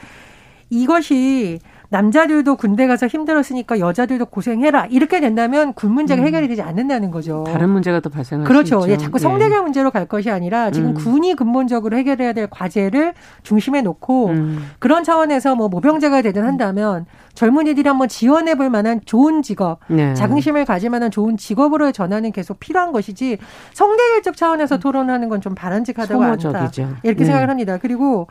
[0.69, 1.59] 이것이
[1.89, 6.27] 남자들도 군대 가서 힘들었으니까 여자들도 고생해라 이렇게 된다면 군 문제가 음.
[6.27, 7.43] 해결이 되지 않는다는 거죠.
[7.45, 8.79] 다른 문제가 또 발생할 그렇죠.
[8.79, 8.93] 수 있죠.
[8.93, 9.61] 예, 자꾸 성대결 예.
[9.61, 10.93] 문제로 갈 것이 아니라 지금 음.
[10.93, 14.69] 군이 근본적으로 해결해야 될 과제를 중심에 놓고 음.
[14.79, 20.13] 그런 차원에서 뭐 모병제가 되든 한다면 젊은이들이 한번 지원해 볼 만한 좋은 직업, 네.
[20.13, 23.37] 자긍심을 가질 만한 좋은 직업으로 전환은 계속 필요한 것이지
[23.73, 26.37] 성대결적 차원에서 토론하는 건 좀 바람직하다고 않다.
[27.03, 27.25] 이렇게 네.
[27.25, 27.77] 생각을 합니다.
[27.81, 28.27] 그리고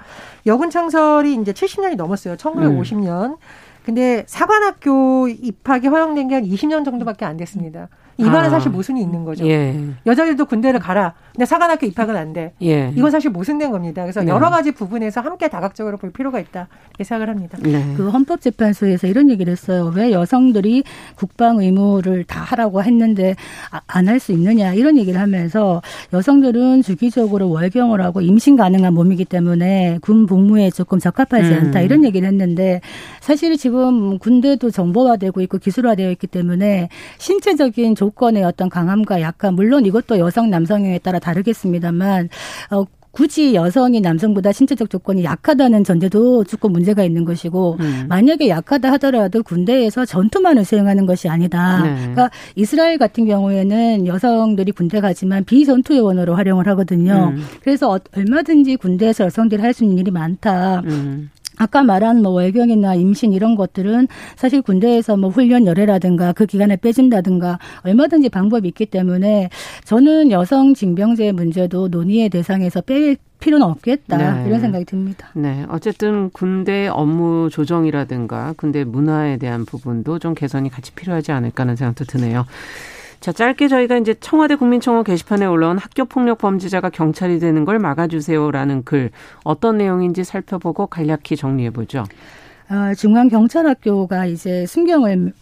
[0.47, 2.37] 여군 창설이 이제 70년이 넘었어요.
[2.37, 3.37] 1950년.
[3.85, 7.89] 근데 사관학교 입학이 허용된 게 한 20년 정도밖에 안 됐습니다.
[8.19, 8.51] 이거는 아.
[8.51, 9.47] 사실 모순이 있는 거죠.
[9.49, 9.75] 예.
[10.07, 11.15] 여자들도 군대를 가라.
[11.41, 12.53] 근데 사관학교 입학은 안 돼.
[12.61, 12.93] 예.
[12.95, 14.03] 이건 사실 모순된 겁니다.
[14.03, 14.31] 그래서 네.
[14.31, 16.69] 여러 가지 부분에서 함께 다각적으로 볼 필요가 있다.
[16.91, 17.57] 이렇게 생각을 합니다.
[17.63, 17.95] 네.
[17.97, 19.91] 그 헌법재판소에서 이런 얘기를 했어요.
[19.95, 23.37] 왜 여성들이 국방 의무를 다 하라고 했는데
[23.71, 25.81] 아, 안할 수 있느냐 이런 얘기를 하면서
[26.13, 31.59] 여성들은 주기적으로 월경을 하고 임신 가능한 몸이기 때문에 군 복무에 조금 적합하지 음.
[31.59, 32.83] 않다 이런 얘기를 했는데
[33.21, 39.87] 사실 지금 군대도 정보화되고 있고 기술화되어 있기 때문에 신체적인 조 조건의 어떤 강함과 약함, 물론
[39.87, 42.29] 이것도 여성 남성에 따라 다 르겠습니다만
[42.71, 48.07] 어, 굳이 여성이 남성보다 신체적 조건이 약하다는 전제도 조금 문제가 있는 것이고 음.
[48.09, 51.83] 만약에 약하다 하더라도 군대에서 전투만을 수행하는 것이 아니다.
[51.83, 51.95] 네.
[51.97, 57.33] 그러니까 이스라엘 같은 경우에는 여성들이 군대 가지만 비전투 요원으로 활용을 하거든요.
[57.35, 57.43] 음.
[57.63, 60.81] 그래서 어, 얼마든지 군대에서 여성들이 할 수 있는 일이 많다.
[60.87, 61.31] 음.
[61.61, 67.59] 아까 말한 뭐 월경이나 임신 이런 것들은 사실 군대에서 뭐 훈련 열애라든가 그 기간에 빼준다든가
[67.83, 69.51] 얼마든지 방법이 있기 때문에
[69.85, 74.47] 저는 여성 징병제 문제도 논의의 대상에서 뺄 필요는 없겠다 네.
[74.47, 75.29] 이런 생각이 듭니다.
[75.35, 81.77] 네, 어쨌든 군대 업무 조정이라든가 군대 문화에 대한 부분도 좀 개선이 같이 필요하지 않을까 하는
[81.77, 82.47] 생각도 드네요.
[83.21, 88.85] 자, 짧게 저희가 이제 청와대 국민청원 게시판에 올라온 학교 폭력 범죄자가 경찰이 되는 걸 막아주세요라는
[88.85, 89.11] 글
[89.45, 92.05] 어떤 내용인지 살펴보고 간략히 정리해 보죠.
[92.69, 95.33] 아, 중앙경찰학교가 이제 순경을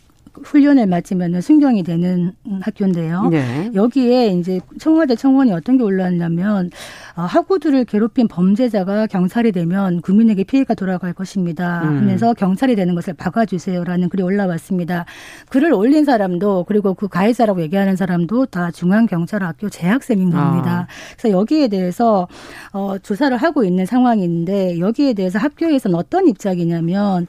[0.44, 3.29] 훈련을 마치면은 순경이 되는 학교인데요.
[3.29, 3.70] 네.
[3.74, 6.70] 여기에 이제 청와대 청원이 어떤 게 올라왔냐면
[7.16, 11.83] 어, 학우들을 괴롭힌 범죄자가 경찰이 되면 국민에게 피해가 돌아갈 것입니다.
[11.83, 11.98] 음.
[11.98, 15.05] 하면서 경찰이 되는 것을 막아주세요라는 글이 올라왔습니다.
[15.48, 20.87] 글을 올린 사람도 그리고 그 가해자라고 얘기하는 사람도 다 중앙경찰학교 재학생인 겁니다.
[20.88, 21.16] 아.
[21.18, 22.29] 그래서 여기에 대해서
[22.72, 27.27] 어, 조사를 하고 있는 상황인데 여기에 대해서 학교에서는 어떤 입장이냐면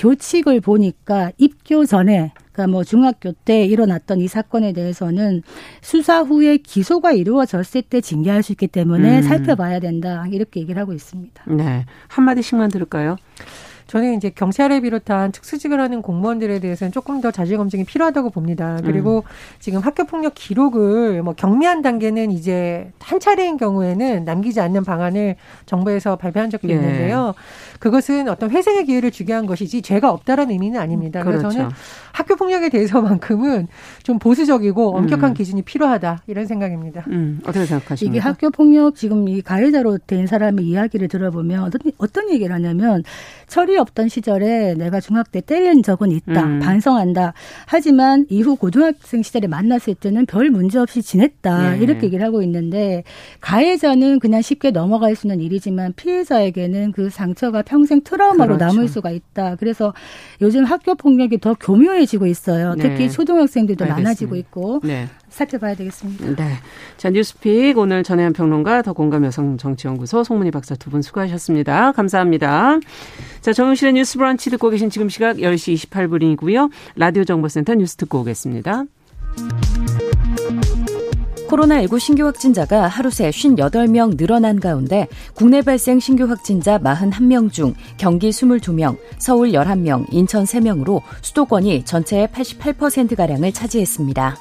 [0.00, 5.42] 교칙을 보니까 입교 전에 그러니까 뭐 중학교 때 일어났던 이 사건에 대해서는
[5.82, 9.22] 수사 후에 기소가 이루어졌을 때 징계할 수 있기 때문에 음.
[9.22, 11.44] 살펴봐야 된다 이렇게 얘기를 하고 있습니다.
[11.54, 13.16] 네 한 마디씩만 들을까요?
[13.90, 18.78] 저는 이제 경찰에 비롯한 특수직을 하는 공무원들에 대해서는 조금 더 자질 검증이 필요하다고 봅니다.
[18.84, 19.58] 그리고 음.
[19.58, 25.34] 지금 학교 폭력 기록을 뭐 경미한 단계는 이제 한 차례인 경우에는 남기지 않는 방안을
[25.66, 26.74] 정부에서 발표한 적도 예.
[26.74, 27.34] 있는데요.
[27.80, 31.24] 그것은 어떤 회생의 기회를 주게 한 것이지 죄가 없다라는 의미는 아닙니다.
[31.24, 31.56] 그래서 그렇죠.
[31.56, 31.70] 저는
[32.12, 33.66] 학교 폭력에 대해서만큼은
[34.04, 35.34] 좀 보수적이고 엄격한 음.
[35.34, 37.06] 기준이 필요하다 이런 생각입니다.
[37.08, 38.16] 음, 어떻게 생각하십니까?
[38.16, 43.02] 이게 학교 폭력 지금 이 가해자로 된 사람의 이야기를 들어보면 어떤, 어떤 얘기를 하냐면
[43.48, 46.44] 철이 없던 시절에 내가 중학교 때 때린 적은 있다.
[46.44, 46.60] 음.
[46.60, 47.32] 반성한다.
[47.66, 51.76] 하지만 이후 고등학생 시절에 만났을 때는 별 문제 없이 지냈다.
[51.76, 51.82] 예.
[51.82, 53.04] 이렇게 얘기를 하고 있는데
[53.40, 58.74] 가해자는 그냥 쉽게 넘어갈 수 있는 일이지만 피해자에게는 그 상처가 평생 트라우마로 그렇죠.
[58.74, 59.56] 남을 수가 있다.
[59.56, 59.94] 그래서
[60.40, 62.74] 요즘 학교 폭력이 더 교묘해지고 있어요.
[62.74, 62.82] 네.
[62.82, 64.02] 특히 초등학생들도 알겠습니다.
[64.02, 65.06] 많아지고 있고 네.
[65.30, 66.34] 살펴봐야 되겠습니다.
[66.36, 66.52] 네.
[66.96, 71.92] 자, 뉴스픽 오늘 전혜연 평론가 더 공감 여성 정치연구소 송문희 박사 두 분 수고하셨습니다.
[71.92, 72.78] 감사합니다.
[73.40, 76.70] 자, 정용실의 뉴스 브런치 듣고 계신 지금 시각 10시 28분이고요.
[76.96, 78.84] 라디오 정보센터 뉴스 듣고 오겠습니다.
[81.48, 88.30] 코로나19 신규 확진자가 하루 새 58명 늘어난 가운데 국내 발생 신규 확진자 41명 중 경기
[88.30, 94.36] 22명, 서울 11명, 인천 3명으로 수도권이 전체의 88%가량을 차지했습니다.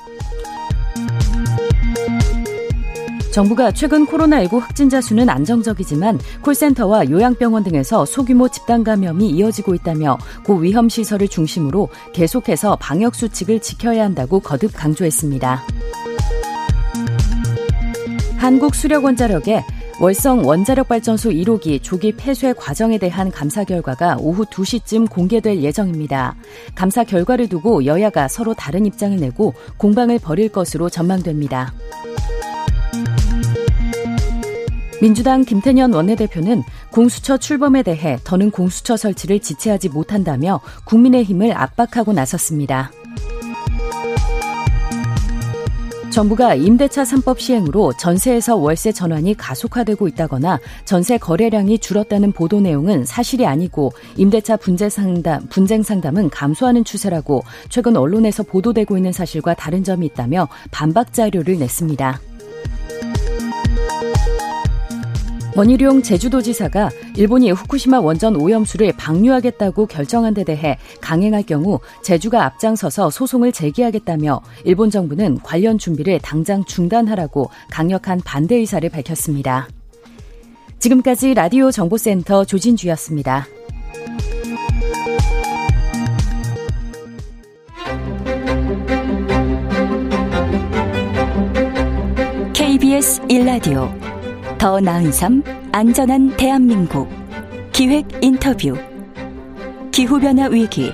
[3.39, 10.89] 정부가 최근 코로나19 확진자 수는 안정적이지만 콜센터와 요양병원 등에서 소규모 집단 감염이 이어지고 있다며 고위험
[10.89, 15.63] 시설을 중심으로 계속해서 방역 수칙을 지켜야 한다고 거듭 강조했습니다.
[18.35, 19.63] 한국수력원자력의
[20.01, 26.35] 월성 원자력발전소 1호기 조기 폐쇄 과정에 대한 감사 결과가 오후 2시쯤 공개될 예정입니다.
[26.75, 31.73] 감사 결과를 두고 여야가 서로 다른 입장을 내고 공방을 벌일 것으로 전망됩니다.
[35.01, 42.91] 민주당 김태년 원내대표는 공수처 출범에 대해 더는 공수처 설치를 지체하지 못한다며 국민의힘을 압박하고 나섰습니다.
[46.11, 53.45] 정부가 임대차 3법 시행으로 전세에서 월세 전환이 가속화되고 있다거나 전세 거래량이 줄었다는 보도 내용은 사실이
[53.45, 60.05] 아니고 임대차 분쟁 상담, 분쟁 상담은 감소하는 추세라고 최근 언론에서 보도되고 있는 사실과 다른 점이
[60.07, 62.19] 있다며 반박 자료를 냈습니다.
[65.59, 73.51] 권일용 제주도지사가 일본이 후쿠시마 원전 오염수를 방류하겠다고 결정한 데 대해 강행할 경우 제주가 앞장서서 소송을
[73.51, 79.67] 제기하겠다며 일본 정부는 관련 준비를 당장 중단하라고 강력한 반대 의사를 밝혔습니다.
[80.79, 83.45] 지금까지 라디오 정보센터 조진주였습니다.
[93.29, 94.18] 1라디오
[94.59, 95.41] 더 나은 삶
[95.71, 97.07] 안전한 대한민국
[97.71, 98.75] 기획 인터뷰
[99.89, 100.91] 기후변화 위기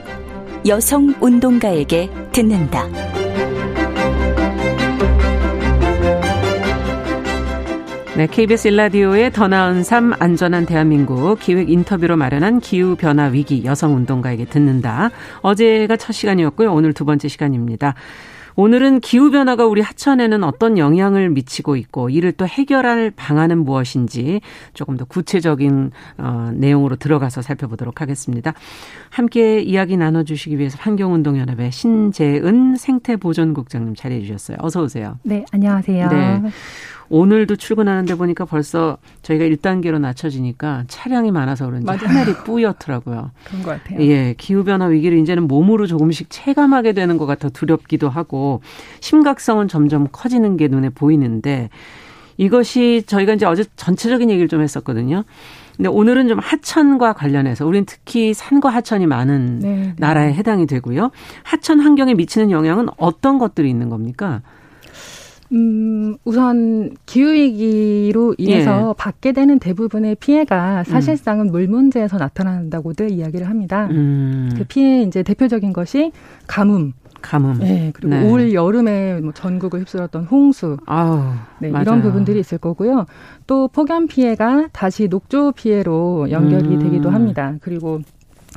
[0.67, 2.85] 여성 운동가에게 듣는다.
[8.15, 13.95] 네, KBS 일라디오의 더 나은 삶 안전한 대한민국 기획 인터뷰로 마련한 기후 변화 위기 여성
[13.95, 15.09] 운동가에게 듣는다.
[15.41, 16.71] 어제가 첫 시간이었고요.
[16.71, 17.95] 오늘 두 번째 시간입니다.
[18.55, 24.41] 오늘은 기후변화가 우리 하천에는 어떤 영향을 미치고 있고 이를 또 해결할 방안은 무엇인지
[24.73, 28.53] 조금 더 구체적인 어, 내용으로 들어가서 살펴보도록 하겠습니다.
[29.09, 34.57] 함께 이야기 나눠주시기 위해서 환경운동연합의 신재은 생태보존국장님 자리해 주셨어요.
[34.61, 35.19] 어서 오세요.
[35.23, 36.07] 네, 안녕하세요.
[36.09, 36.41] 네.
[37.09, 41.99] 오늘도 출근하는데 보니까 벌써 저희가 1단계로 낮춰지니까 차량이 많아서 그런지 맞아요.
[42.01, 43.31] 하늘이 뿌옇더라고요.
[43.45, 43.99] 그런 것 같아요.
[44.01, 48.61] 예, 기후변화 위기를 이제는 몸으로 조금씩 체감하게 되는 것 같아 두렵기도 하고
[49.01, 51.69] 심각성은 점점 커지는 게 눈에 보이는데
[52.37, 55.23] 이것이 저희가 이제 어제 전체적인 얘기를 좀 했었거든요.
[55.77, 59.93] 근데 오늘은 좀 하천과 관련해서 우리는 특히 산과 하천이 많은 네, 네.
[59.97, 61.11] 나라에 해당이 되고요.
[61.43, 64.41] 하천 환경에 미치는 영향은 어떤 것들이 있는 겁니까?
[65.55, 68.93] 음, 우선 기후위기로 인해서 예.
[68.97, 71.51] 받게 되는 대부분의 피해가 사실상은 음.
[71.51, 73.87] 물 문제에서 나타난다고들 이야기를 합니다.
[73.91, 74.51] 음.
[74.55, 76.11] 그 피해 이제 대표적인 것이
[76.45, 76.93] 가뭄.
[77.21, 77.57] 가뭄.
[77.59, 78.29] 네, 그리고 네.
[78.29, 80.77] 올 여름에 뭐 전국을 휩쓸었던 홍수.
[80.85, 81.23] 아우,
[81.59, 83.05] 네, 이런 부분들이 있을 거고요.
[83.47, 86.79] 또 폭염 피해가 다시 녹조 피해로 연결이 음.
[86.79, 87.55] 되기도 합니다.
[87.61, 88.01] 그리고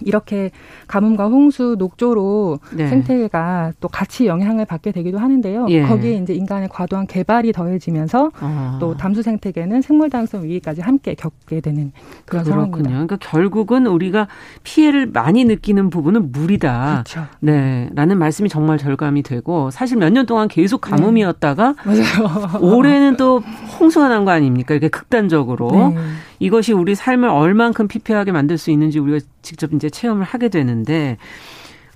[0.02, 0.50] 이렇게
[0.86, 2.88] 가뭄과 홍수, 녹조로 네.
[2.88, 5.66] 생태계가 또 같이 영향을 받게 되기도 하는데요.
[5.70, 5.82] 예.
[5.82, 8.76] 거기에 이제 인간의 과도한 개발이 더해지면서 아.
[8.80, 11.92] 또 담수 생태계는 생물 다양성 위기까지 함께 겪게 되는
[12.26, 12.50] 그런 그렇군요.
[12.66, 12.90] 상황입니다.
[12.90, 14.28] 그러니까 결국은 우리가
[14.62, 17.02] 피해를 많이 느끼는 부분은 물이다.
[17.04, 17.26] 그렇죠.
[17.40, 20.90] 네, 라는 말씀이 정말 절감이 되고 사실 몇 년 동안 계속 네.
[20.90, 22.02] 가뭄이었다가 네.
[22.60, 23.42] 올해는 또
[23.78, 24.74] 홍수가 난 거 아닙니까?
[24.74, 25.70] 이렇게 극단적으로.
[25.70, 25.96] 네.
[26.40, 31.16] 이것이 우리 삶을 얼만큼 피폐하게 만들 수 있는지 우리가 직접 이제 체험을 하게 되는데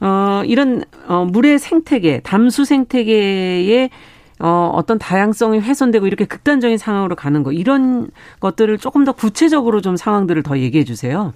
[0.01, 3.91] 어 이런 어 물의 생태계, 담수 생태계의
[4.41, 9.95] 어, 어떤 다양성이 훼손되고 이렇게 극단적인 상황으로 가는 거 이런 것들을 조금 더 구체적으로 좀
[9.97, 11.33] 상황들을 더 얘기해 주세요.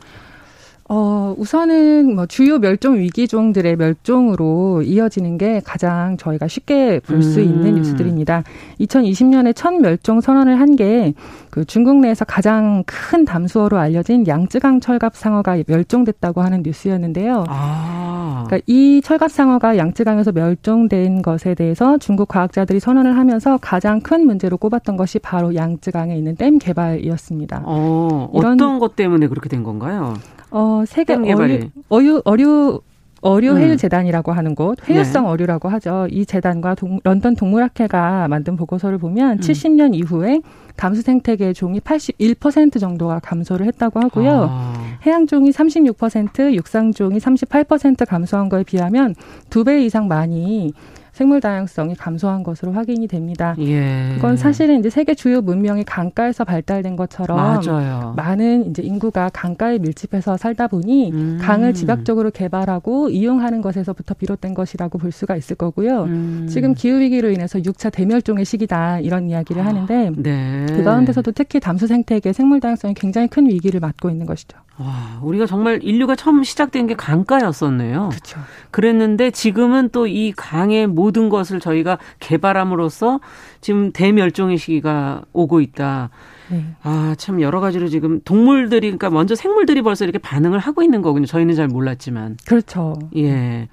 [0.88, 7.44] 어, 우선은 뭐 주요 멸종 위기종들의 멸종으로 이어지는 게 가장 저희가 쉽게 볼수 음.
[7.44, 8.44] 있는 뉴스들입니다.
[8.80, 11.14] 2020년에 첫 멸종 선언을 한 게
[11.56, 17.44] 그 중국 내에서 가장 큰 담수어로 알려진 양쯔강 철갑 상어가 멸종됐다고 하는 뉴스였는데요.
[17.48, 18.44] 아.
[18.46, 24.58] 그러니까 이 철갑 상어가 양쯔강에서 멸종된 것에 대해서 중국 과학자들이 선언을 하면서 가장 큰 문제로
[24.58, 27.62] 꼽았던 것이 바로 양쯔강에 있는 댐 개발이었습니다.
[27.64, 30.12] 어, 어떤 것 때문에 그렇게 된 건가요?
[30.56, 32.80] 어, 세계 어류, 어류, 어류,
[33.20, 33.76] 어류 해유 음.
[33.76, 35.28] 재단이라고 하는 곳, 회유성 네.
[35.30, 36.06] 어류라고 하죠.
[36.10, 39.40] 이 재단과 동, 런던 동물학회가 만든 보고서를 보면 음.
[39.40, 40.40] 70년 이후에
[40.76, 44.48] 담수 생태계의 종이 81% 정도가 감소를 했다고 하고요.
[44.50, 44.74] 아.
[45.04, 49.14] 해양 종이 36%, 육상 종이 38% 감소한 거에 비하면
[49.50, 50.72] 두 배 이상 많이
[51.16, 53.56] 생물 다양성이 감소한 것으로 확인이 됩니다.
[53.58, 54.10] 예.
[54.16, 58.12] 그건 사실은 이제 세계 주요 문명이 강가에서 발달된 것처럼 맞아요.
[58.14, 61.38] 많은 이제 인구가 강가에 밀집해서 살다 보니 음.
[61.40, 66.02] 강을 집약적으로 개발하고 이용하는 것에서부터 비롯된 것이라고 볼 수가 있을 거고요.
[66.02, 66.48] 음.
[66.50, 70.66] 지금 기후 위기로 인해서 6차 대멸종의 시기다 이런 이야기를 아, 하는데 네.
[70.68, 74.58] 그 가운데서도 특히 담수 생태계 생물 다양성이 굉장히 큰 위기를 맞고 있는 것이죠.
[74.78, 78.10] 와, 우리가 정말 인류가 처음 시작된 게 강가였었네요.
[78.10, 78.40] 그렇죠.
[78.70, 83.20] 그랬는데 지금은 또 이 강의 모든 것을 저희가 개발함으로써
[83.60, 86.10] 지금 대멸종의 시기가 오고 있다.
[86.50, 86.64] 네.
[86.82, 91.26] 아, 참 여러 가지로 지금 동물들이 그러니까 먼저 생물들이 벌써 이렇게 반응을 하고 있는 거군요.
[91.26, 92.36] 저희는 잘 몰랐지만.
[92.46, 92.94] 그렇죠.
[93.16, 93.68] 예.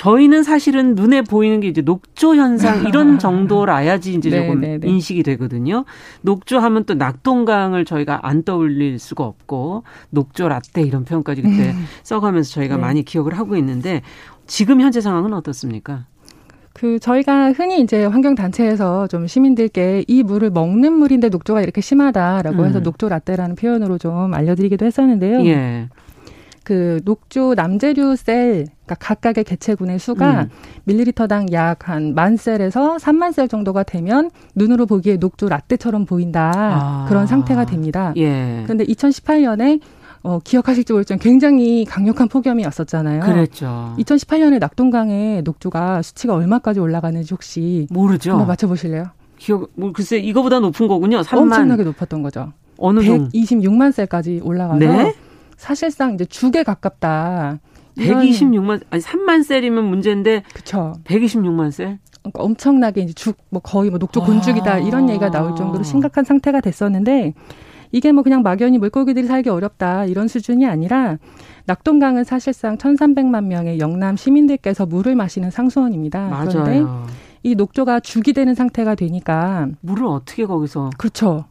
[0.00, 4.88] 저희는 사실은 눈에 보이는 게 이제 녹조 현상 이런 정도라야지 이제 네, 조금 네, 네.
[4.88, 5.84] 인식이 되거든요.
[6.22, 11.84] 녹조 하면 또 낙동강을 저희가 안 떠올릴 수가 없고 녹조 라떼 이런 표현까지 그때 음.
[12.02, 12.80] 써가면서 저희가 네.
[12.80, 14.00] 많이 기억을 하고 있는데
[14.46, 16.06] 지금 현재 상황은 어떻습니까?
[16.72, 22.62] 그 저희가 흔히 이제 환경 단체에서 좀 시민들께 이 물을 먹는 물인데 녹조가 이렇게 심하다라고
[22.62, 22.64] 음.
[22.66, 25.44] 해서 녹조 라떼라는 표현으로 좀 알려드리기도 했었는데요.
[25.44, 25.90] 예.
[26.70, 30.48] 그 녹조 남재류 셀, 그러니까 각각의 개체군의 수가 음.
[30.84, 36.52] 밀리리터당 약 한 만 셀에서 3만 셀 정도가 되면 눈으로 보기에 녹조 라떼처럼 보인다.
[36.54, 37.06] 아.
[37.08, 38.12] 그런 상태가 됩니다.
[38.18, 38.60] 예.
[38.62, 39.80] 그런데 2018년에
[40.22, 43.22] 어, 기억하실지 모르지만 굉장히 강력한 폭염이 왔었잖아요.
[43.22, 43.96] 그랬죠.
[43.98, 48.30] 2018년에 낙동강의 녹조가 수치가 얼마까지 올라가는지 혹시 모르죠.
[48.32, 49.06] 한번 맞춰보실래요?
[49.38, 51.22] 기억, 뭐 글쎄 이거보다 높은 거군요.
[51.22, 51.36] 3만.
[51.38, 52.52] 엄청나게 높았던 거죠.
[52.78, 55.14] 어느 126만 셀까지 올라가서 네?
[55.60, 57.58] 사실상 이제 죽에 가깝다.
[57.98, 60.94] 126만 아니 3만 셀이면 문제인데 그쵸.
[61.04, 61.98] 126만 셀?
[62.22, 64.78] 그러니까 엄청나게 이제 죽, 뭐 거의 뭐 녹조 곤죽이다 아.
[64.78, 67.34] 이런 얘기가 나올 정도로 심각한 상태가 됐었는데
[67.92, 71.18] 이게 뭐 그냥 막연히 물고기들이 살기 어렵다 이런 수준이 아니라
[71.66, 76.28] 낙동강은 사실상 1,300만 명의 영남 시민들께서 물을 마시는 상수원입니다.
[76.28, 76.48] 맞아요.
[76.48, 76.84] 그런데
[77.42, 81.44] 이 녹조가 죽이 되는 상태가 되니까 물을 어떻게 거기서 그렇죠.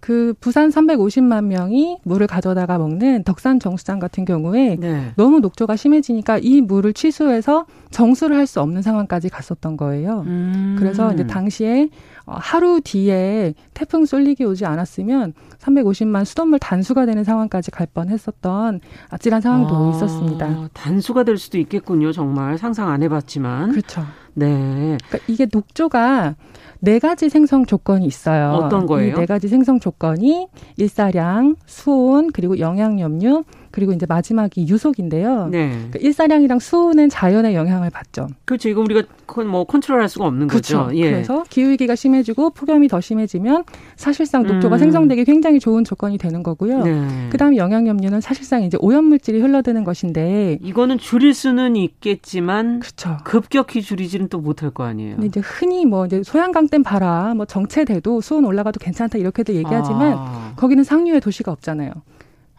[0.00, 5.12] 그 부산 350만 명이 물을 가져다가 먹는 덕산 정수장 같은 경우에 네.
[5.16, 10.24] 너무 녹조가 심해지니까 이 물을 취수해서 정수를 할 수 없는 상황까지 갔었던 거예요.
[10.26, 10.74] 음.
[10.78, 11.88] 그래서 이제 당시에
[12.19, 19.40] 어, 하루 뒤에 태풍 쏠리기 오지 않았으면 350만 수돗물 단수가 되는 상황까지 갈 뻔했었던 아찔한
[19.40, 20.68] 상황도 아, 있었습니다.
[20.72, 22.12] 단수가 될 수도 있겠군요.
[22.12, 23.70] 정말 상상 안 해봤지만.
[23.72, 24.04] 그렇죠.
[24.34, 24.96] 네.
[25.08, 26.36] 그러니까 이게 녹조가
[26.80, 28.52] 네 가지 생성 조건이 있어요.
[28.52, 29.16] 어떤 거예요?
[29.16, 35.48] 이네 가지 생성 조건이 일사량, 수온, 그리고 영양염류, 그리고 이제 마지막이 유속인데요.
[35.48, 35.70] 네.
[35.70, 38.28] 그러니까 일사량이랑 수온은 자연의 영향을 받죠.
[38.44, 38.68] 그렇죠.
[38.68, 39.02] 이거 우리가
[39.46, 40.86] 뭐 컨트롤할 수가 없는 그렇죠.
[40.86, 40.96] 거죠.
[40.96, 41.10] 예.
[41.10, 43.64] 그래서 기후 위기가 심해지고 폭염이 더 심해지면
[43.96, 44.78] 사실상 녹조가 음.
[44.78, 46.82] 생성되기 굉장히 좋은 조건이 되는 거고요.
[46.82, 47.28] 네.
[47.30, 53.18] 그다음에 영양염류는 사실상 이제 오염물질이 흘러드는 것인데 이거는 줄일 수는 있겠지만 그렇죠.
[53.24, 55.16] 급격히 줄이지는 또 못할 거 아니에요.
[55.16, 60.14] 근데 이제 흔히 뭐 이제 소양강 댐 봐라, 뭐 정체돼도 수온 올라가도 괜찮다 이렇게도 얘기하지만
[60.16, 60.52] 아.
[60.56, 61.92] 거기는 상류의 도시가 없잖아요.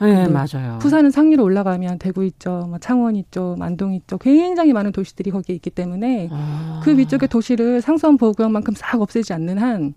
[0.02, 0.80] 네, 맞아요.
[0.80, 4.18] 부산은 상류로 올라가면 대구 있죠, 뭐 창원 있죠, 만동 있죠.
[4.18, 6.82] 굉장히 많은 도시들이 거기에 있기 때문에 아.
[6.84, 9.94] 그 위쪽의 도시를 상수원 보호구역만큼 싹 없애지 않는 한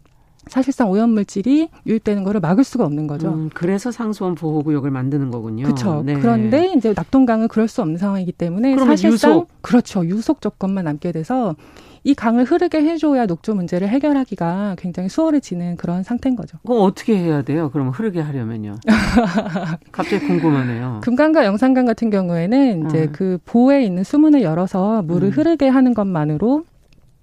[0.46, 3.28] 사실상 오염물질이 유입되는 거를 막을 수가 없는 거죠.
[3.32, 5.64] 음, 그래서 상수원 보호구역을 만드는 거군요.
[5.64, 6.02] 그렇죠.
[6.04, 6.14] 네.
[6.14, 9.48] 그런데 이제 낙동강은 그럴 수 없는 상황이기 때문에 사실상 유속.
[9.62, 10.04] 그렇죠.
[10.04, 11.54] 유속 조건만 남게 돼서
[12.06, 16.58] 이 강을 흐르게 해줘야 녹조 문제를 해결하기가 굉장히 수월해지는 그런 상태인 거죠.
[16.62, 17.70] 그럼 어떻게 해야 돼요?
[17.70, 18.74] 그럼 흐르게 하려면요.
[19.90, 21.00] 갑자기 궁금하네요.
[21.02, 23.12] 금강과 영산강 같은 경우에는 이제 음.
[23.12, 25.32] 그 보에 있는 수문을 열어서 물을 음.
[25.32, 26.64] 흐르게 하는 것만으로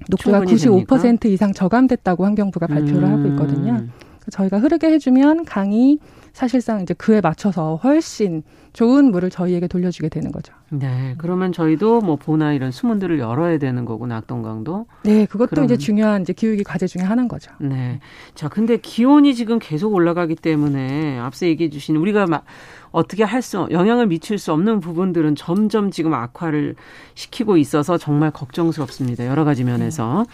[0.10, 1.28] 녹조가 95% 됩니까?
[1.28, 3.14] 이상 저감됐다고 환경부가 발표를 음.
[3.14, 3.86] 하고 있거든요.
[4.32, 6.00] 저희가 흐르게 해주면 강이
[6.34, 10.54] 사실상 이제 그에 맞춰서 훨씬 좋은 물을 저희에게 돌려주게 되는 거죠.
[10.70, 11.16] 네.
[11.18, 14.86] 그러면 저희도 뭐 보나 이런 수문들을 열어야 되는 거고 낙동강도.
[15.04, 15.26] 네.
[15.26, 17.52] 그것도 그럼, 이제 중요한 이제 기후기 과제 중에 하나인 거죠.
[17.60, 18.00] 네.
[18.34, 22.46] 자, 근데 기온이 지금 계속 올라가기 때문에 앞서 얘기해 주신 우리가 막
[22.92, 26.76] 어떻게 할 수, 영향을 미칠 수 없는 부분들은 점점 지금 악화를
[27.16, 29.28] 시키고 있어서 정말 걱정스럽습니다.
[29.28, 30.26] 여러 가지 면에서.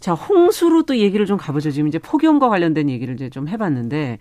[0.00, 1.70] 자, 홍수로 또 얘기를 좀 가보죠.
[1.70, 4.18] 지금 이제 폭염과 관련된 얘기를 이제 좀 해봤는데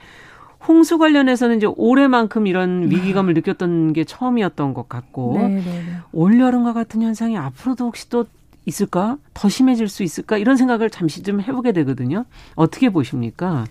[0.68, 2.96] 홍수 관련해서는 이제 올해만큼 이런 네.
[2.96, 5.82] 위기감을 느꼈던 게 처음이었던 것 같고 네, 네, 네.
[6.12, 8.26] 올 여름과 같은 현상이 앞으로도 혹시 또
[8.66, 9.18] 있을까?
[9.34, 10.38] 더 심해질 수 있을까?
[10.38, 12.26] 이런 생각을 잠시 좀 해보게 되거든요.
[12.56, 13.66] 어떻게 보십니까?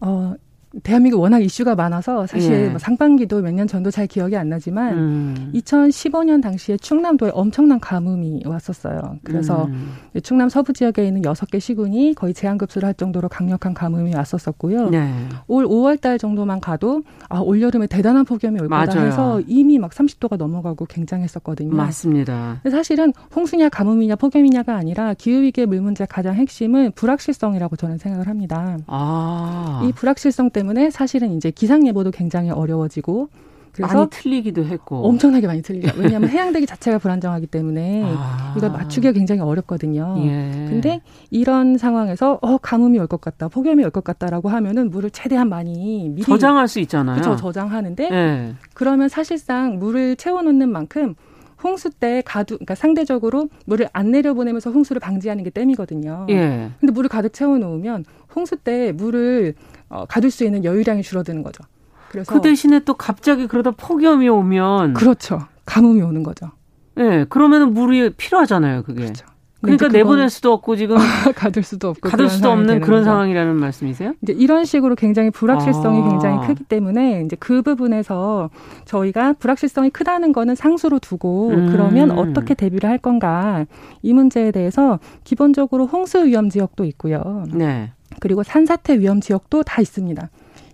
[0.00, 0.34] 어,
[0.82, 2.68] 대한민국 워낙 이슈가 많아서 사실 예.
[2.68, 5.52] 뭐 상반기도 몇 년 전도 잘 기억이 안 나지만 음.
[5.54, 9.18] 2015년 당시에 충남도에 엄청난 가뭄이 왔었어요.
[9.24, 9.94] 그래서 음.
[10.22, 14.90] 충남 서부 지역에 있는 여섯 개 시군이 거의 제한급수를 할 정도로 강력한 가뭄이 왔었었고요.
[14.90, 15.12] 네.
[15.46, 19.90] 올 5월 달 정도만 가도 아, 올 여름에 대단한 폭염이 올 거다 해서 이미 막
[19.90, 21.74] 30도가 넘어가고 굉장했었거든요.
[21.74, 22.60] 맞습니다.
[22.70, 28.76] 사실은 홍수냐 가뭄이냐 폭염이냐가 아니라 기후위기의 물 문제의 가장 핵심은 불확실성이라고 저는 생각을 합니다.
[28.86, 29.82] 아.
[29.84, 33.28] 이 불확실성 때문에 때문에 사실은 이제 기상 예보도 굉장히 어려워지고
[33.72, 35.92] 그래서 많이 틀리기도 했고 엄청나게 많이 틀리죠.
[36.00, 38.54] 왜냐하면 해양대기 자체가 불안정하기 때문에 아.
[38.56, 40.16] 이걸 맞추기가 굉장히 어렵거든요.
[40.18, 40.66] 예.
[40.68, 41.00] 근데
[41.30, 46.08] 이런 상황에서 어 가뭄이 올 것 같다, 폭염이 올 것 같다라고 하면은 물을 최대한 많이
[46.10, 47.20] 미리 저장할 수 있잖아요.
[47.20, 48.54] 그렇죠, 저장하는데 예.
[48.74, 51.14] 그러면 사실상 물을 채워놓는 만큼
[51.62, 56.26] 홍수 때 가두, 그러니까 상대적으로 물을 안 내려보내면서 홍수를 방지하는 게 댐이거든요.
[56.30, 56.70] 예.
[56.80, 58.04] 근데 물을 가득 채워 놓으면
[58.34, 59.54] 홍수 때 물을
[59.88, 61.64] 어, 가둘 수 있는 여유량이 줄어드는 거죠.
[62.10, 65.40] 그래서 그 대신에 또 갑자기 그러다 폭염이 오면 그렇죠.
[65.66, 66.50] 가뭄이 오는 거죠.
[66.96, 69.02] 예, 네, 그러면은 물이 필요하잖아요, 그게.
[69.02, 69.26] 그렇죠.
[69.60, 70.96] 그러니까 내보낼 수도 없고 지금
[71.34, 73.10] 가둘 수도 없고 가둘 수도 없는 그런 거죠.
[73.10, 74.14] 상황이라는 말씀이세요?
[74.22, 76.08] 이제 이런 식으로 굉장히 불확실성이 아.
[76.08, 78.50] 굉장히 크기 때문에 이제 그 부분에서
[78.84, 81.68] 저희가 불확실성이 크다는 거는 상수로 두고 음.
[81.72, 83.66] 그러면 어떻게 대비를 할 건가
[84.02, 87.44] 이 문제에 대해서 기본적으로 홍수 위험 지역도 있고요.
[87.52, 87.92] 네.
[88.20, 90.28] 그리고 산사태 위험 지역도 다 있습니다.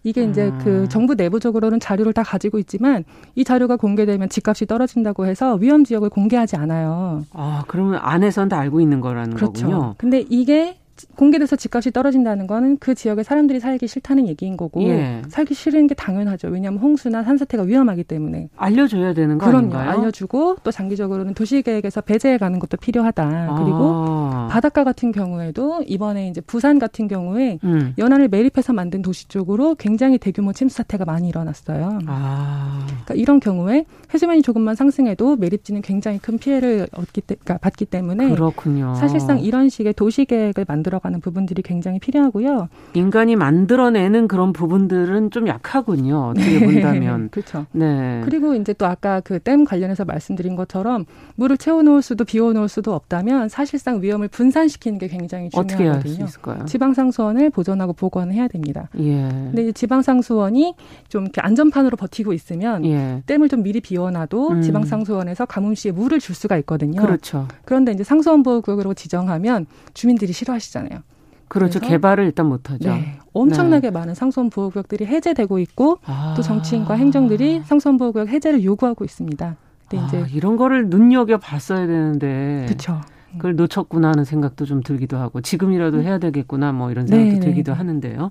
[0.04, 0.58] 이게 이제 음.
[0.62, 3.04] 그 정부 내부적으로는 자료를 다 가지고 있지만
[3.34, 7.24] 이 자료가 공개되면 집값이 떨어진다고 해서 위험 지역을 공개하지 않아요.
[7.32, 9.66] 아, 그러면 안에서는 다 알고 있는 거라는 그렇죠.
[9.66, 9.94] 거군요.
[9.96, 10.76] 근데 이게
[11.16, 15.22] 공개돼서 집값이 떨어진다는 거는 그 지역에 사람들이 살기 싫다는 얘기인 거고 예.
[15.28, 16.48] 살기 싫은 게 당연하죠.
[16.48, 19.74] 왜냐하면 홍수나 산사태가 위험하기 때문에 알려줘야 되는 거 그럼요.
[19.76, 19.90] 아닌가요?
[19.90, 23.22] 알려주고 또 장기적으로는 도시계획에서 배제해 가는 것도 필요하다.
[23.24, 23.54] 아.
[23.62, 27.94] 그리고 바닷가 같은 경우에도 이번에 이제 부산 같은 경우에 음.
[27.98, 31.98] 연안을 매립해서 만든 도시 쪽으로 굉장히 대규모 침수 사태가 많이 일어났어요.
[32.06, 32.84] 아.
[32.86, 38.30] 그러니까 이런 경우에 해수면이 조금만 상승해도 매립지는 굉장히 큰 피해를 얻기 때, 그러니까 받기 때문에
[38.30, 38.94] 그렇군요.
[38.94, 42.68] 사실상 이런 식의 도시계획을 만 들어 가는 부분들이 굉장히 필요하고요.
[42.92, 46.28] 인간이 만들어내는 그런 부분들은 좀 약하군요.
[46.30, 46.64] 어떻게 네.
[46.64, 47.30] 본다면.
[47.32, 47.66] 그렇죠.
[47.72, 48.20] 네.
[48.24, 51.04] 그리고 이제 또 아까 그 댐 관련해서 말씀드린 것처럼
[51.34, 55.90] 물을 채워놓을 수도 비워놓을 수도 없다면 사실상 위험을 분산시키는 게 굉장히 중요하거든요.
[55.90, 56.64] 어떻게 할 수 있을까요?
[56.66, 58.88] 지방상수원을 보존하고 보건해야 됩니다.
[59.00, 59.28] 예.
[59.28, 60.74] 근데 지방상수원이
[61.08, 63.22] 좀 이렇게 안전판으로 버티고 있으면 예.
[63.26, 64.62] 댐을 좀 미리 비워놔도 음.
[64.62, 67.00] 지방상수원에서 가뭄시에 물을 줄 수가 있거든요.
[67.02, 67.48] 그렇죠.
[67.64, 71.00] 그런데 이제 상수원 보호구역으로 지정하면 주민들이 싫어하시 잖아요.
[71.48, 71.78] 그렇죠.
[71.78, 72.88] 개발을 일단 못하죠.
[72.88, 73.18] 네.
[73.32, 73.90] 엄청나게 네.
[73.90, 76.34] 많은 상수원 보호구역들이 해제되고 있고 아.
[76.36, 79.56] 또 정치인과 행정들이 상수원 보호구역 해제를 요구하고 있습니다.
[79.88, 82.64] 근데 아, 이제 이런 거를 눈여겨 봤어야 되는데.
[82.66, 83.00] 그렇죠.
[83.36, 87.44] 그걸 놓쳤구나 하는 생각도 좀 들기도 하고 지금이라도 해야 되겠구나 뭐 이런 생각도 네, 네
[87.44, 87.78] 들기도 네.
[87.78, 88.30] 하는데요.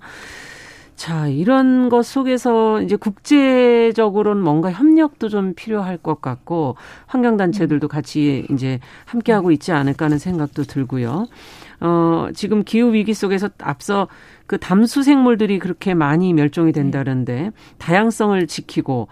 [0.95, 6.75] 자, 이런 것 속에서 이제 국제적으로는 뭔가 협력도 좀 필요할 것 같고
[7.07, 11.25] 환경단체들도 같이 이제 함께하고 있지 않을까 하는 생각도 들고요.
[11.83, 14.07] 어, 지금 기후 위기 속에서 앞서
[14.47, 19.07] 그 담수 생물들이 그렇게 많이 멸종이 된다는데 다양성을 지키고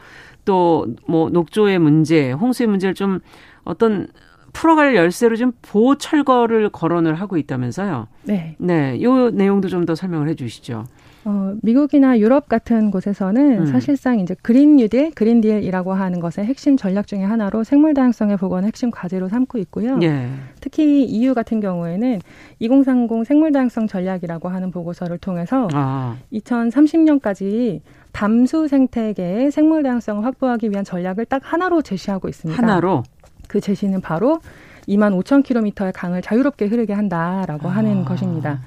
[0.46, 3.20] 또 뭐 녹조의 문제, 홍수의 문제를 좀
[3.64, 4.08] 어떤
[4.54, 8.08] 풀어갈 열쇠로 좀 보 철거를 거론을 하고 있다면서요.
[8.24, 8.56] 네.
[8.60, 9.02] 네.
[9.02, 10.86] 요 내용도 좀 더 설명을 해 주시죠.
[11.24, 13.66] 어, 미국이나 유럽 같은 곳에서는 음.
[13.68, 18.68] 사실상 이제 그린 뉴딜, 그린 딜이라고 하는 것의 핵심 전략 중의 하나로 생물 다양성의 복원을
[18.68, 20.00] 핵심 과제로 삼고 있고요.
[20.02, 20.30] 예.
[20.60, 22.22] 특히 EU 같은 경우에는
[22.60, 26.18] 2030 생물 다양성 전략이라고 하는 보고서를 통해서 아.
[26.34, 32.62] 2030년까지 담수 생태계의 생물 다양성을 확보하기 위한 전략을 딱 하나로 제시하고 있습니다.
[32.62, 33.04] 하나로
[33.48, 34.40] 그 제시는 바로
[34.88, 37.76] 2만 5천 킬로미터의 강을 자유롭게 흐르게 한다라고 아.
[37.76, 38.60] 하는 것입니다.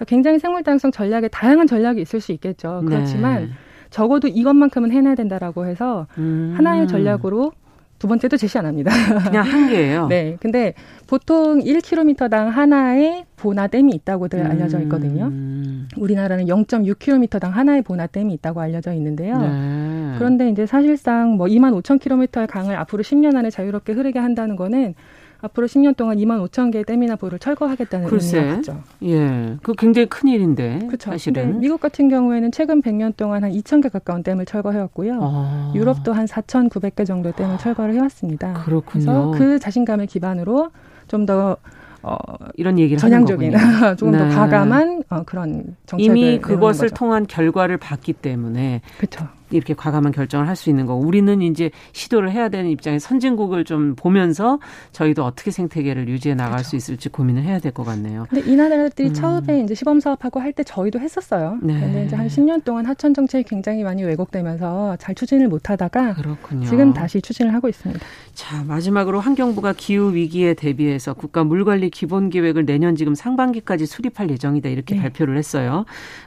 [0.00, 2.82] 그러니까 굉장히 생물 다양성 전략에 다양한 전략이 있을 수 있겠죠.
[2.86, 3.50] 그렇지만 네.
[3.90, 6.54] 적어도 이것만큼은 해내야 된다라고 해서 음.
[6.56, 7.52] 하나의 전략으로
[7.98, 8.90] 두 번째도 제시 안 합니다.
[9.28, 10.06] 그냥 한 개예요.
[10.06, 10.38] 네.
[10.40, 10.72] 근데
[11.06, 15.26] 보통 1km당 하나의 보나댐이 있다고들 알려져 있거든요.
[15.26, 15.86] 음.
[15.98, 19.38] 우리나라는 0.6km당 하나의 보나댐이 있다고 알려져 있는데요.
[19.38, 20.14] 네.
[20.16, 24.94] 그런데 이제 사실상 뭐 2만 5천 킬로미터의 강을 앞으로 10년 안에 자유롭게 흐르게 한다는 거는
[25.42, 30.08] 앞으로 10년 동안 2만 5천 개의 댐이나 보를 철거하겠다는 글쎄, 의미가 죠 예, 그 굉장히
[30.08, 30.80] 큰 일인데.
[30.86, 31.10] 그렇죠.
[31.10, 35.18] 사실은 미국 같은 경우에는 최근 100년 동안 한 2천 개 가까운 댐을 철거해왔고요.
[35.22, 35.72] 아.
[35.74, 38.52] 유럽도 한 4,900개 정도의 댐을 철거를 해왔습니다.
[38.64, 38.82] 그렇군요.
[38.92, 40.70] 그래서 그 자신감을 기반으로
[41.08, 41.56] 좀더
[42.02, 42.16] 어,
[42.54, 43.52] 이런 얘기를 전향적인
[43.98, 44.18] 조금 네.
[44.18, 49.28] 더 과감한 어, 그런 정책을 이미 그것을 통한 결과를 봤기 때문에 그렇죠.
[49.50, 53.94] 이렇게 과감한 결정을 할 수 있는 거고 우리는 이제 시도를 해야 되는 입장에 선진국을 좀
[53.96, 54.58] 보면서
[54.92, 56.68] 저희도 어떻게 생태계를 유지해 나갈 그렇죠.
[56.70, 58.26] 수 있을지 고민을 해야 될 것 같네요.
[58.28, 59.14] 근데 이 나라들이 음.
[59.14, 61.56] 처음에 이제 시범 사업하고 할 때 저희도 했었어요.
[61.62, 61.78] 네.
[61.80, 66.66] 근데 이제 한 10년 동안 하천 정책이 굉장히 많이 왜곡되면서 잘 추진을 못 하다가 그렇군요.
[66.66, 68.04] 지금 다시 추진을 하고 있습니다.
[68.34, 74.68] 자, 마지막으로 환경부가 기후 위기에 대비해서 국가 물관리 기본 계획을 내년 지금 상반기까지 수립할 예정이다
[74.68, 75.00] 이렇게 네.
[75.02, 75.84] 발표를 했어요.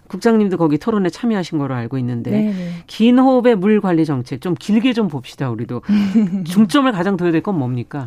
[0.08, 2.38] 국장님도 거기 토론에 참여하신 거로 알고 있는데 네.
[2.52, 2.70] 네.
[2.88, 5.82] 긴 호흡의 물 관리 정책 좀 길게 좀 봅시다 우리도
[6.46, 8.06] 중점을 가장 둬야 될 건 뭡니까?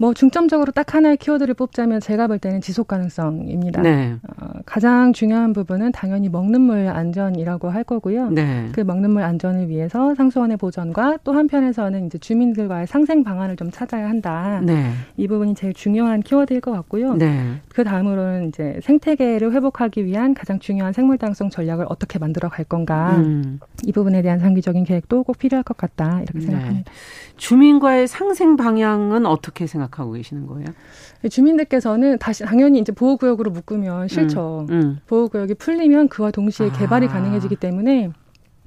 [0.00, 3.82] 뭐 중점적으로 딱 하나의 키워드를 뽑자면 제가 볼 때는 지속 가능성입니다.
[3.82, 4.14] 네.
[4.40, 8.30] 어, 가장 중요한 부분은 당연히 먹는 물 안전이라고 할 거고요.
[8.30, 8.68] 네.
[8.72, 14.08] 그 먹는 물 안전을 위해서 상수원의 보전과 또 한편에서는 이제 주민들과의 상생 방안을 좀 찾아야
[14.08, 14.60] 한다.
[14.64, 14.92] 네.
[15.16, 17.14] 이 부분이 제일 중요한 키워드일 것 같고요.
[17.14, 17.60] 네.
[17.68, 23.16] 그 다음으로는 이제 생태계를 회복하기 위한 가장 중요한 생물 다양성 전략을 어떻게 만들어 갈 건가.
[23.16, 23.58] 음.
[23.84, 26.20] 이 부분에 대한 장기적인 계획도 꼭 필요할 것 같다.
[26.22, 26.46] 이렇게 네.
[26.46, 26.92] 생각합니다.
[27.36, 29.87] 주민과의 상생 방향은 어떻게 생각?
[29.88, 30.66] 생각하고 계시는 거예요?
[31.30, 34.66] 주민들께서는 다시 당연히 이제 보호구역으로 묶으면 싫죠.
[34.70, 34.98] 음, 음.
[35.06, 37.08] 보호구역이 풀리면 그와 동시에 개발이 아.
[37.10, 38.10] 가능해지기 때문에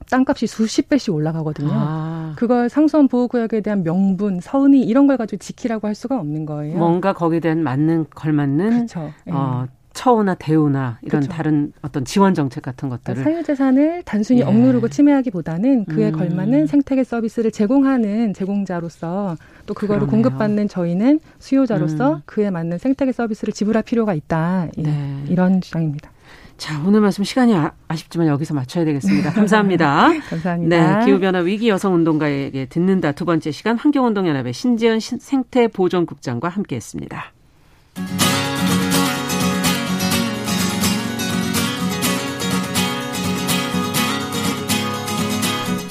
[0.10, 1.70] 땅값이 수십 배씩 올라가거든요.
[1.72, 2.34] 아.
[2.36, 6.78] 그걸 상수원 보호구역에 대한 명분, 서은이 이런 걸 가지고 지키라고 할 수가 없는 거예요.
[6.78, 9.00] 뭔가 거기에 대한 맞는 걸맞는 그렇죠.
[9.28, 9.72] 어, 네.
[9.94, 11.32] 처우나 대우나 이런 그렇죠.
[11.32, 14.44] 다른 어떤 지원 정책 같은 것들을 그러니까 사유재산을 단순히 예.
[14.46, 16.12] 억누르고 침해하기보다는 그에 음.
[16.12, 19.36] 걸맞는 생태계 서비스를 제공하는 제공자로서
[19.66, 20.24] 또 그거를 그러네요.
[20.24, 22.22] 공급받는 저희는 수요자로서 음.
[22.26, 25.24] 그에 맞는 생태계 서비스를 지불할 필요가 있다 네.
[25.28, 26.12] 이런 주장입니다.
[26.58, 29.32] 자, 오늘 말씀 시간이 아, 쉽지만 여기서 맞춰야 되겠습니다.
[29.34, 30.12] 감사합니다.
[30.30, 31.00] 감사합니다.
[31.00, 37.34] 네, 기후변화 위기 여성 운동가에게 듣는다 두 번째 시간 환경운동연합의 신지연 생태보존국장과 함께했습니다.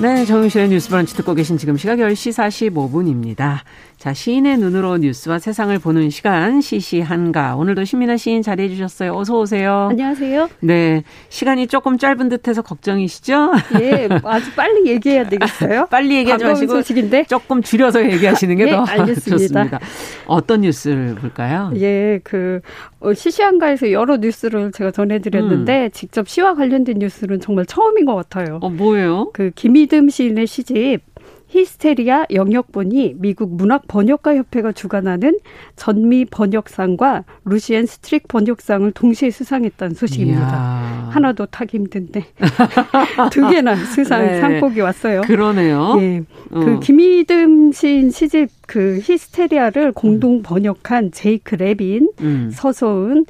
[0.00, 2.32] 네, 정용실의 뉴스 브런치 듣고 계신 지금 시각 10시
[2.72, 3.62] 45분입니다.
[3.96, 7.56] 자, 시인의 눈으로 뉴스와 세상을 보는 시간, 시시한가.
[7.56, 9.12] 오늘도 신민아 시인 자리해 주셨어요.
[9.16, 9.88] 어서 오세요.
[9.90, 10.50] 안녕하세요.
[10.60, 11.02] 네.
[11.30, 13.54] 시간이 조금 짧은 듯해서 걱정이시죠?
[13.80, 15.86] 예, 아주 빨리 얘기해야 되겠어요?
[15.90, 17.24] 빨리 얘기하지 마시고 소식인데?
[17.24, 19.80] 조금 줄여서 얘기하시는 게더 네, 좋습니다.
[20.28, 21.72] 어떤 뉴스를 볼까요?
[21.74, 22.60] 예, 그
[23.00, 25.90] 어, 시시한가에서 여러 뉴스를 제가 전해드렸는데 음.
[25.92, 28.60] 직접 시와 관련된 뉴스는 정말 처음인 것 같아요.
[28.62, 29.30] 어, 뭐예요?
[29.32, 31.00] 그 김이듬 시인의 시집
[31.48, 35.38] 히스테리아 영역본이 미국 문학 번역가 협회가 주관하는
[35.76, 40.40] 전미 번역상과 루시엔 스트릭 번역상을 동시에 수상했다는 소식입니다.
[40.40, 41.08] 이야.
[41.10, 42.26] 하나도 타기 힘든데
[43.32, 44.40] 두 개나 수상 네.
[44.40, 45.22] 상복이 왔어요.
[45.22, 45.96] 그러네요.
[46.00, 46.22] 예.
[46.50, 46.60] 어.
[46.60, 52.50] 그 김희듬 시인 시집 그 히스테리아를 공동 번역한 제이크 레빈, 음.
[52.52, 53.24] 서소은,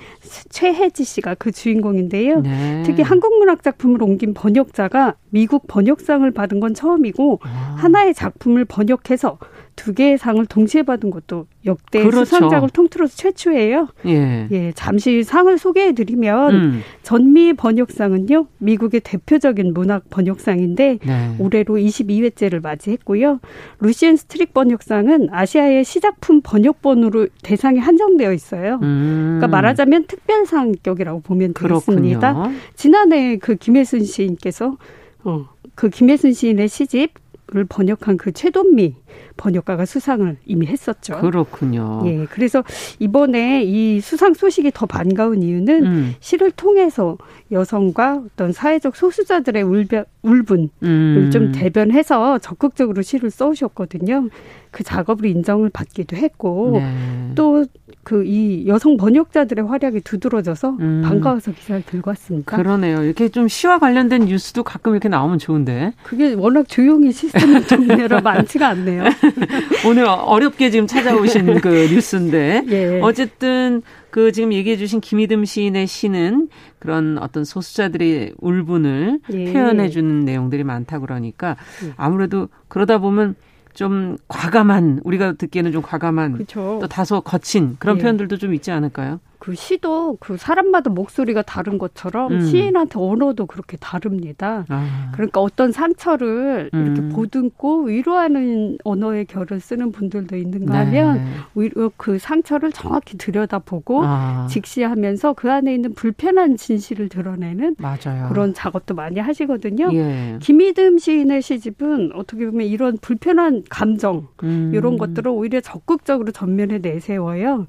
[0.51, 2.41] 최혜지 씨가 그 주인공인데요.
[2.41, 2.83] 네.
[2.85, 7.77] 특히 한국 문학 작품을 옮긴 번역자가 미국 번역상을 받은 건 처음이고 아.
[7.79, 9.39] 하나의 작품을 번역해서
[9.79, 12.25] 두 개의 상을 동시에 받은 것도 역대 그렇죠.
[12.25, 13.87] 수상작을 통틀어서 최초예요.
[14.07, 14.49] 예.
[14.51, 16.81] 예, 잠시 상을 소개해 드리면 음.
[17.05, 18.49] 전미 번역상은요.
[18.59, 21.37] 미국의 대표적인 문학 번역상인데 네.
[21.39, 23.39] 올해로 22회째를 맞이했고요.
[23.79, 28.81] 루시엔 스트릭 번역상은 아시아의 시작품 번역본으로 대상이 한정되어 있어요.
[28.83, 29.37] 음.
[29.39, 32.35] 그러니까 말하자면 특별상격이라고 보면 되겠습니다.
[32.35, 32.59] 그렇군요.
[32.75, 34.77] 지난해 그 김혜순 시인께서
[35.23, 37.13] 어, 그 김혜순 시인의 시집
[37.57, 38.95] 을 번역한 그 최돈미
[39.39, 41.19] 번역가가 수상을 이미 했었죠.
[41.21, 42.03] 그렇군요.
[42.05, 42.27] 예.
[42.27, 42.63] 그래서
[42.99, 46.15] 이번에 이 수상 소식이 더 반가운 이유는 음.
[46.21, 47.17] 시를 통해서
[47.51, 51.31] 여성과 어떤 사회적 소수자들의 울변, 울분을 음.
[51.33, 54.29] 좀 대변해서 적극적으로 시를 써오셨거든요.
[54.71, 57.33] 그 작업을 인정을 받기도 했고 네.
[57.35, 61.03] 또그 이 여성 번역자들의 활약이 두드러져서 음.
[61.05, 62.57] 반가워서 기사를 들고 왔습니다.
[62.57, 63.03] 그러네요.
[63.03, 65.95] 이렇게 좀 시와 관련된 뉴스도 가끔 이렇게 나오면 좋은데.
[66.03, 69.05] 그게 워낙 조용히 시스템을 정리하라 많지가 않네요.
[69.87, 73.01] 오늘 어렵게 지금 찾아오신 그 뉴스인데 예.
[73.03, 76.49] 어쨌든 그 지금 얘기해 주신 김희듬 시인의 시는
[76.79, 79.53] 그런 어떤 소수자들의 울분을 예.
[79.53, 81.93] 표현해 주는 내용들이 많다 그러니까 예.
[81.97, 83.35] 아무래도 그러다 보면
[83.75, 86.79] 좀 과감한 우리가 듣기에는 좀 과감한 그쵸.
[86.81, 88.03] 또 다소 거친 그런 예.
[88.03, 89.21] 표현들도 좀 있지 않을까요?
[89.39, 92.41] 그 시도 그 사람마다 목소리가 다른 것처럼 음.
[92.41, 94.65] 시인한테 언어도 그렇게 다릅니다.
[94.69, 95.11] 아.
[95.13, 96.85] 그러니까 어떤 상처를 음.
[96.87, 101.25] 이렇게 보듬고 위로하는 언어의 결을 쓰는 분들도 있는가 하면
[101.55, 101.71] 네.
[101.97, 104.47] 그 상처를 정확히 들여다보고 아.
[104.51, 108.29] 직시하면서 그 안에 있는 불편한 진실을 드러내는 맞아요.
[108.29, 109.91] 그런 작업도 많이 하시거든요.
[109.93, 110.39] 예.
[110.41, 114.73] 김희듬 시인의 시집은 어떻게 보면 이런 불편한 감정 음.
[114.75, 117.67] 이런 것들을 오히려 적극적으로 전면에 내세워요.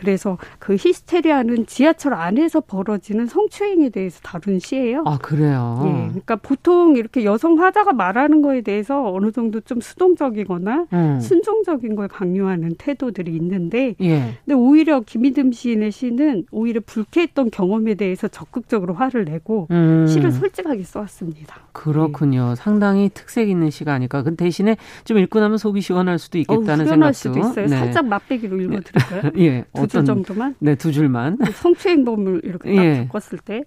[0.00, 5.04] 그래서 그 히스테리아는 지하철 안에서 벌어지는 성추행에 대해서 다룬 시예요.
[5.06, 5.82] 아 그래요.
[5.84, 11.20] 예, 그러니까 보통 이렇게 여성 화자가 말하는 거에 대해서 어느 정도 좀 수동적이거나 음.
[11.20, 14.34] 순종적인 걸 강요하는 태도들이 있는데, 예.
[14.44, 20.06] 근데 오히려 김희듬 시인의 시는 오히려 불쾌했던 경험에 대해서 적극적으로 화를 내고 음.
[20.06, 21.56] 시를 솔직하게 써왔습니다.
[21.72, 22.50] 그렇군요.
[22.52, 22.54] 예.
[22.56, 24.22] 상당히 특색 있는 시가 아닐까.
[24.22, 27.12] 그 대신에 좀 읽고 나면 속이 시원할 수도 있겠다는 어, 생각도.
[27.12, 27.66] 수도 있어요.
[27.66, 27.68] 네.
[27.68, 29.32] 살짝 맛배기로 읽어드릴까요?
[29.38, 29.64] 예.
[29.90, 30.54] 두줄 정도만?
[30.58, 31.38] 네, 두 줄만.
[31.54, 33.08] 성추행범을 이렇게 딱 예.
[33.08, 33.64] 바꿨을 때,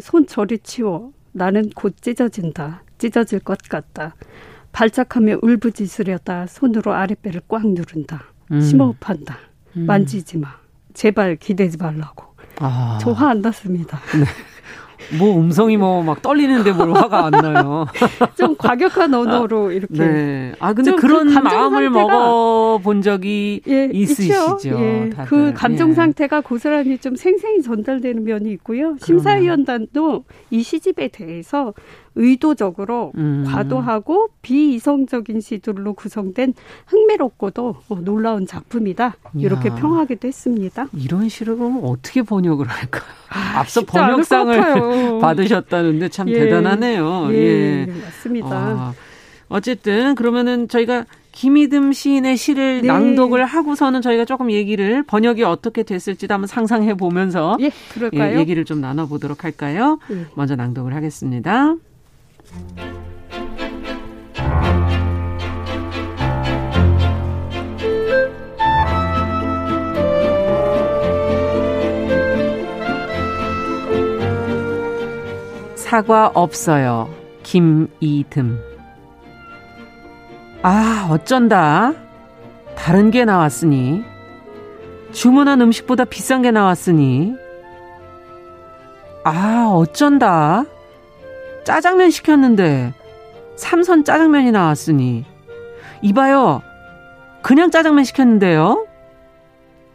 [0.00, 1.12] 손 저리 치워.
[1.32, 2.82] 나는 곧 찢어진다.
[2.98, 4.14] 찢어질 것 같다.
[4.72, 8.24] 발작하며 울부짖으려다 손으로 아랫배를 꽉 누른다.
[8.52, 8.60] 음.
[8.60, 9.38] 심호흡한다.
[9.76, 9.86] 음.
[9.86, 10.48] 만지지 마.
[10.94, 12.34] 제발 기대지 말라고.
[12.58, 12.98] 아.
[13.00, 13.98] 저화 안 났습니다.
[14.18, 14.24] 네.
[15.18, 17.86] 뭐 음성이 뭐 막 떨리는데 뭘 화가 안 나요.
[18.38, 19.94] 좀 과격한 언어로 이렇게.
[19.98, 20.52] 네.
[20.60, 24.58] 아 근데 그 그런 그 마음을 먹어 본 적이 예, 있으시죠.
[24.66, 25.10] 예.
[25.26, 25.94] 그 감정 예.
[25.94, 28.96] 상태가 고스란히 좀 생생히 전달되는 면이 있고요.
[29.00, 31.74] 심사위원단도 이 시집에 대해서
[32.14, 33.44] 의도적으로 음.
[33.46, 36.54] 과도하고 비이성적인 시들로 구성된
[36.86, 39.16] 흥미롭고도 뭐 놀라운 작품이다.
[39.36, 39.74] 이렇게 야.
[39.74, 40.88] 평하기도 했습니다.
[40.96, 43.02] 이런 시를 그럼 어떻게 번역을 할까요?
[43.28, 46.38] 아, 앞서 번역상을 받으셨다는데 참 예.
[46.40, 47.28] 대단하네요.
[47.30, 47.86] 예, 예.
[47.86, 48.48] 맞습니다.
[48.50, 48.94] 아,
[49.48, 52.88] 어쨌든 그러면은 저희가 김희듬 시인의 시를 네.
[52.88, 57.70] 낭독을 하고서는 저희가 조금 얘기를 번역이 어떻게 됐을지도 한번 상상해 보면서 예,
[58.14, 59.98] 예, 얘기를 좀 나눠 보도록 할까요?
[60.10, 60.26] 예.
[60.34, 61.76] 먼저 낭독을 하겠습니다.
[75.90, 77.08] 사과 없어요.
[77.42, 78.60] 김이듬.
[80.62, 81.94] 아, 어쩐다.
[82.76, 84.04] 다른 게 나왔으니.
[85.10, 87.34] 주문한 음식보다 비싼 게 나왔으니.
[89.24, 90.64] 아, 어쩐다.
[91.64, 92.94] 짜장면 시켰는데
[93.56, 95.24] 삼선 짜장면이 나왔으니.
[96.02, 96.62] 이봐요.
[97.42, 98.86] 그냥 짜장면 시켰는데요.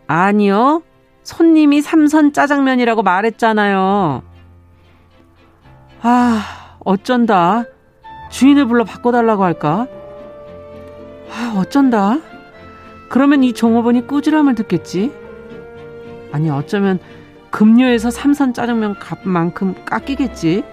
[0.08, 0.84] 아니요.
[1.24, 4.22] 손님이 삼선 짜장면이라고 말했잖아요.
[6.02, 7.64] 아, 어쩐다.
[8.30, 9.88] 주인을 불러 바꿔달라고 할까?
[11.32, 12.20] 아, 어쩐다.
[13.10, 15.12] 그러면 이 종업원이 꾸지람을 듣겠지?
[16.32, 17.00] 아니, 어쩌면
[17.50, 20.64] 급료에서 삼선 짜장면 값만큼 깎이겠지?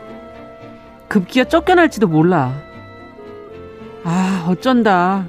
[1.12, 2.54] 급기야 쫓겨날지도 몰라.
[4.02, 5.26] 아, 어쩐다.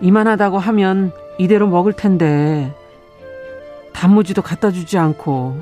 [0.00, 2.74] 이만하다고 하면 이대로 먹을 텐데.
[3.92, 5.60] 단무지도 갖다 주지 않고.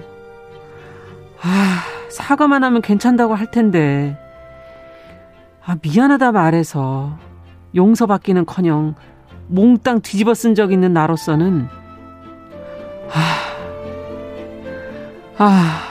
[1.43, 4.17] 아, 사과만 하면 괜찮다고 할 텐데.
[5.65, 7.19] 아, 미안하다 말해서
[7.75, 8.95] 용서받기는 커녕
[9.49, 11.67] 몽땅 뒤집어 쓴 적 있는 나로서는,
[13.11, 13.39] 아,
[15.39, 15.88] 아,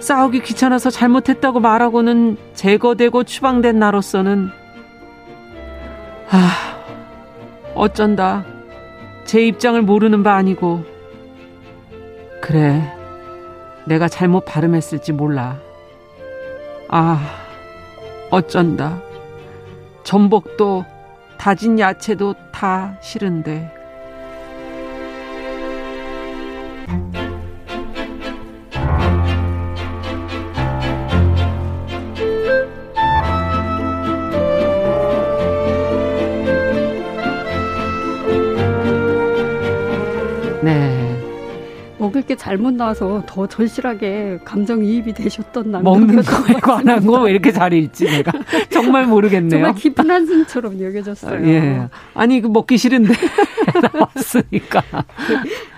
[0.00, 4.50] 싸우기 귀찮아서 잘못했다고 말하고는 제거되고 추방된 나로서는,
[6.30, 6.80] 아,
[7.74, 8.44] 어쩐다.
[9.24, 10.84] 제 입장을 모르는 바 아니고.
[12.40, 12.82] 그래
[13.84, 15.58] 내가 잘못 발음했을지 몰라.
[16.88, 17.20] 아
[18.30, 19.00] 어쩐다.
[20.02, 20.84] 전복도
[21.38, 23.72] 다진 야채도 다 싫은데
[42.30, 47.50] 먹을 게 잘못 나와서 더 절실하게 감정이입이 되셨던 남편 먹는 거에 관한 거 왜 이렇게
[47.52, 48.32] 잘 읽지 내가
[48.70, 49.50] 정말 모르겠네요.
[49.50, 51.46] 정말 깊은 한숨처럼 여겨졌어요.
[51.48, 51.88] 예.
[52.14, 53.12] 아니 그 먹기 싫은데
[53.92, 54.82] 나왔으니까.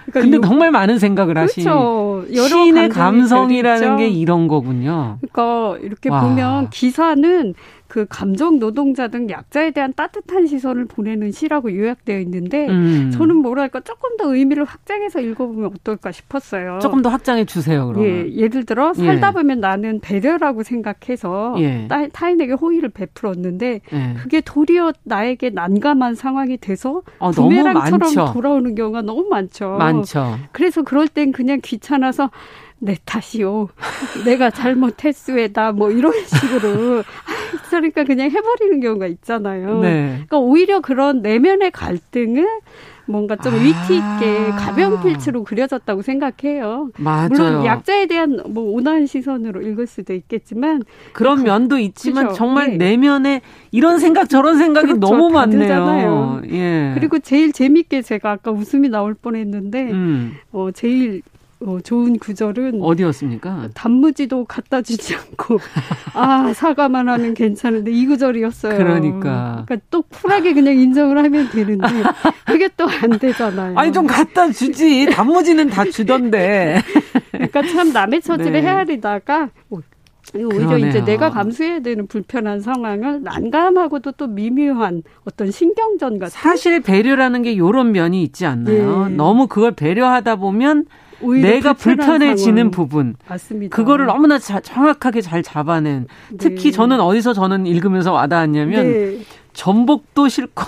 [0.06, 1.62] 그러니까 근데 요, 정말 많은 생각을 하시.
[1.62, 2.24] 그렇죠.
[2.30, 5.18] 시인의 감성이라는 게 이런 거군요.
[5.32, 6.20] 그러니까 이렇게 와.
[6.20, 7.54] 보면 기사는
[7.92, 13.10] 그 감정 노동자 등 약자에 대한 따뜻한 시선을 보내는 시라고 요약되어 있는데 음.
[13.12, 16.78] 저는 뭐랄까 조금 더 의미를 확장해서 읽어보면 어떨까 싶었어요.
[16.80, 17.86] 조금 더 확장해 주세요.
[17.88, 18.08] 그러면.
[18.08, 19.04] 예, 예를 들어 예.
[19.04, 21.86] 살다 보면 나는 배려라고 생각해서 예.
[22.14, 24.14] 타인에게 호의를 베풀었는데 예.
[24.22, 29.68] 그게 도리어 나에게 난감한 상황이 돼서 어, 부메랑처럼 돌아오는 경우가 너무 많죠.
[29.72, 30.38] 많죠.
[30.52, 32.30] 그래서 그럴 땐 그냥 귀찮아서
[32.82, 33.68] 내 탓이요.
[34.24, 37.04] 내가 잘못했으에다 뭐 이런 식으로
[37.70, 39.80] 그러니까 그냥 해버리는 경우가 있잖아요.
[39.80, 40.08] 네.
[40.14, 42.46] 그러니까 오히려 그런 내면의 갈등을
[43.06, 43.56] 뭔가 좀 아.
[43.56, 46.90] 위트 있게 가벼운 필체로 그려졌다고 생각해요.
[46.98, 47.28] 맞아요.
[47.28, 52.36] 물론 약자에 대한 뭐 온화한 시선으로 읽을 수도 있겠지만 그런 그, 면도 있지만 그렇죠.
[52.36, 52.76] 정말 네.
[52.78, 55.00] 내면에 이런 생각 저런 생각이 그렇죠.
[55.00, 56.42] 너무 많네요.
[56.50, 56.92] 예.
[56.94, 60.36] 그리고 제일 재밌게 제가 아까 웃음이 나올 뻔했는데 음.
[60.52, 61.22] 어 제일
[61.64, 63.68] 어, 좋은 구절은 어디였습니까?
[63.74, 65.58] 단무지도 갖다 주지 않고
[66.14, 68.76] 아 사과만 하면 괜찮은데 이 구절이었어요.
[68.76, 69.64] 그러니까.
[69.66, 71.86] 그러니까 또 쿨하게 그냥 인정을 하면 되는데
[72.46, 73.76] 그게 또 안 되잖아요.
[73.78, 76.80] 아니 좀 갖다 주지 단무지는 다 주던데.
[77.32, 78.62] 그러니까 참 남의 처지를 네.
[78.62, 79.50] 헤아리다가
[80.34, 80.88] 오히려 그러네요.
[80.88, 87.56] 이제 내가 감수해야 되는 불편한 상황을 난감하고도 또 미묘한 어떤 신경전 같은 사실 배려라는 게
[87.56, 89.08] 요런 면이 있지 않나요?
[89.08, 89.14] 네.
[89.16, 90.86] 너무 그걸 배려하다 보면
[91.22, 92.70] 내가 불편해지는 상황.
[92.70, 93.16] 부분.
[93.28, 93.74] 맞습니다.
[93.76, 96.06] 그거를 너무나 자, 정확하게 잘 잡아낸.
[96.30, 96.36] 네.
[96.38, 99.18] 특히 저는 어디서 저는 읽으면서 와닿았냐면 네.
[99.52, 100.64] 전복도 싫고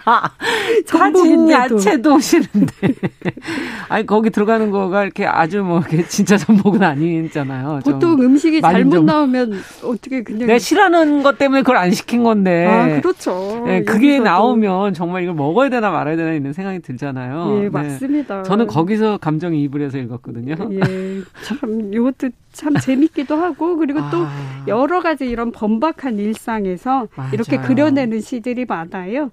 [0.86, 2.94] 사진 야채도 싫은데.
[3.88, 7.80] 아니, 거기 들어가는 거가 이렇게 아주 뭐, 이렇게 진짜 전복은 아니잖아요.
[7.84, 9.06] 보통 음식이 잘못 좀.
[9.06, 9.52] 나오면
[9.84, 10.46] 어떻게 그냥.
[10.46, 12.66] 내가 싫어하는 것 때문에 그걸 안 시킨 건데.
[12.66, 13.64] 아, 그렇죠.
[13.66, 17.56] 네, 그게 나오면 정말 이걸 먹어야 되나 말아야 되나 이런 생각이 들잖아요.
[17.56, 17.68] 예, 네.
[17.70, 18.42] 맞습니다.
[18.42, 20.54] 저는 거기서 감정 이입을 해서 읽었거든요.
[20.70, 21.20] 예.
[21.42, 24.64] 참, 이것도 참 재밌기도 하고 그리고 또 아.
[24.68, 27.30] 여러 가지 이런 번박한 일상에서 맞아요.
[27.32, 29.30] 이렇게 그려내는 시들이 많아요.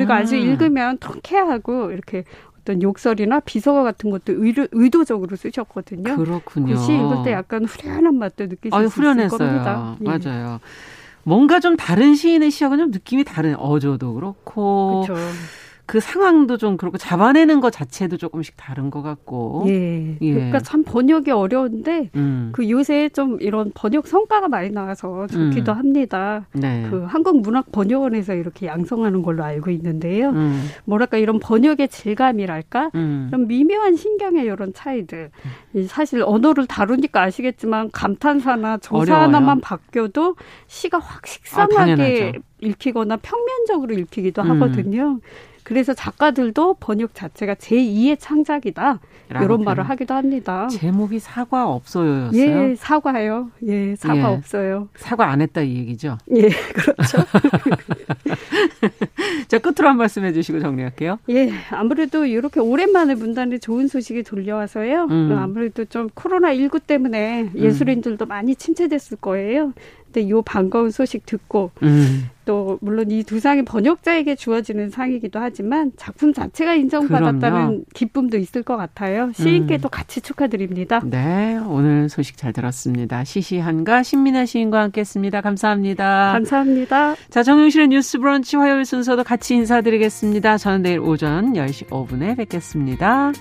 [0.00, 0.40] 그리고 아주 음.
[0.40, 2.24] 읽으면 통쾌하고 이렇게
[2.60, 6.16] 어떤 욕설이나 비서가 같은 것도 의도, 의도적으로 쓰셨거든요.
[6.16, 6.74] 그렇군요.
[6.74, 9.96] 그시 읽을 때 약간 후련한 맛도 느끼실 아유, 수 있을 겁니다.
[10.00, 10.04] 예.
[10.04, 10.60] 맞아요.
[11.22, 15.04] 뭔가 좀 다른 시인의 시하고는 좀 느낌이 다른 어조도 그렇고.
[15.06, 15.22] 그렇죠.
[15.90, 19.64] 그 상황도 좀 그렇고 잡아내는 것 자체도 조금씩 다른 것 같고.
[19.66, 20.16] 예.
[20.20, 20.34] 예.
[20.34, 22.50] 그러니까 참 번역이 어려운데 음.
[22.52, 25.76] 그 요새 좀 이런 번역 성과가 많이 나와서 좋기도 음.
[25.76, 26.46] 합니다.
[26.52, 26.86] 네.
[26.88, 30.30] 그 한국문학번역원에서 이렇게 양성하는 걸로 알고 있는데요.
[30.30, 30.68] 음.
[30.84, 33.26] 뭐랄까 이런 번역의 질감이랄까 음.
[33.28, 35.32] 이런 미묘한 신경의 이런 차이들.
[35.88, 39.24] 사실 언어를 다루니까 아시겠지만 감탄사나 조사 어려워요.
[39.24, 40.36] 하나만 바뀌어도
[40.68, 44.50] 시가 확 식상하게 아, 읽히거나 평면적으로 읽히기도 음.
[44.52, 45.18] 하거든요.
[45.62, 48.98] 그래서 작가들도 번역 자체가 제2의 창작이다.
[49.42, 50.66] 이런 말을 하기도 합니다.
[50.68, 52.70] 제목이 사과 없어요였어요?
[52.70, 53.50] 예, 사과요.
[53.66, 54.88] 예, 사과 예, 없어요.
[54.96, 56.18] 사과 안 했다 이 얘기죠?
[56.34, 57.18] 예, 그렇죠.
[59.46, 61.18] 자, 끝으로 한 말씀 해 주시고 정리할게요.
[61.30, 65.06] 예, 아무래도 이렇게 오랜만에 문단에 좋은 소식이 돌려와서요.
[65.10, 65.36] 음.
[65.38, 68.28] 아무래도 좀 코로나19 때문에 예술인들도 음.
[68.28, 69.72] 많이 침체됐을 거예요.
[70.12, 72.28] 근데 요 반가운 소식 듣고 음.
[72.44, 77.80] 또 물론 이 두 상이 번역자에게 주어지는 상이기도 하지만 작품 자체가 인정받았다는 그럼요.
[77.94, 79.30] 기쁨도 있을 것 같아요.
[79.34, 79.90] 시인께도 음.
[79.90, 81.00] 같이 축하드립니다.
[81.04, 83.22] 네, 오늘 소식 잘 들었습니다.
[83.22, 85.40] 시시한가 신민아 시인과 함께했습니다.
[85.42, 86.32] 감사합니다.
[86.32, 87.14] 감사합니다.
[87.28, 90.58] 자, 정용실의 뉴스 브런치 화요일 순서도 같이 인사드리겠습니다.
[90.58, 93.32] 저는 내일 오전 10시 5분에 뵙겠습니다.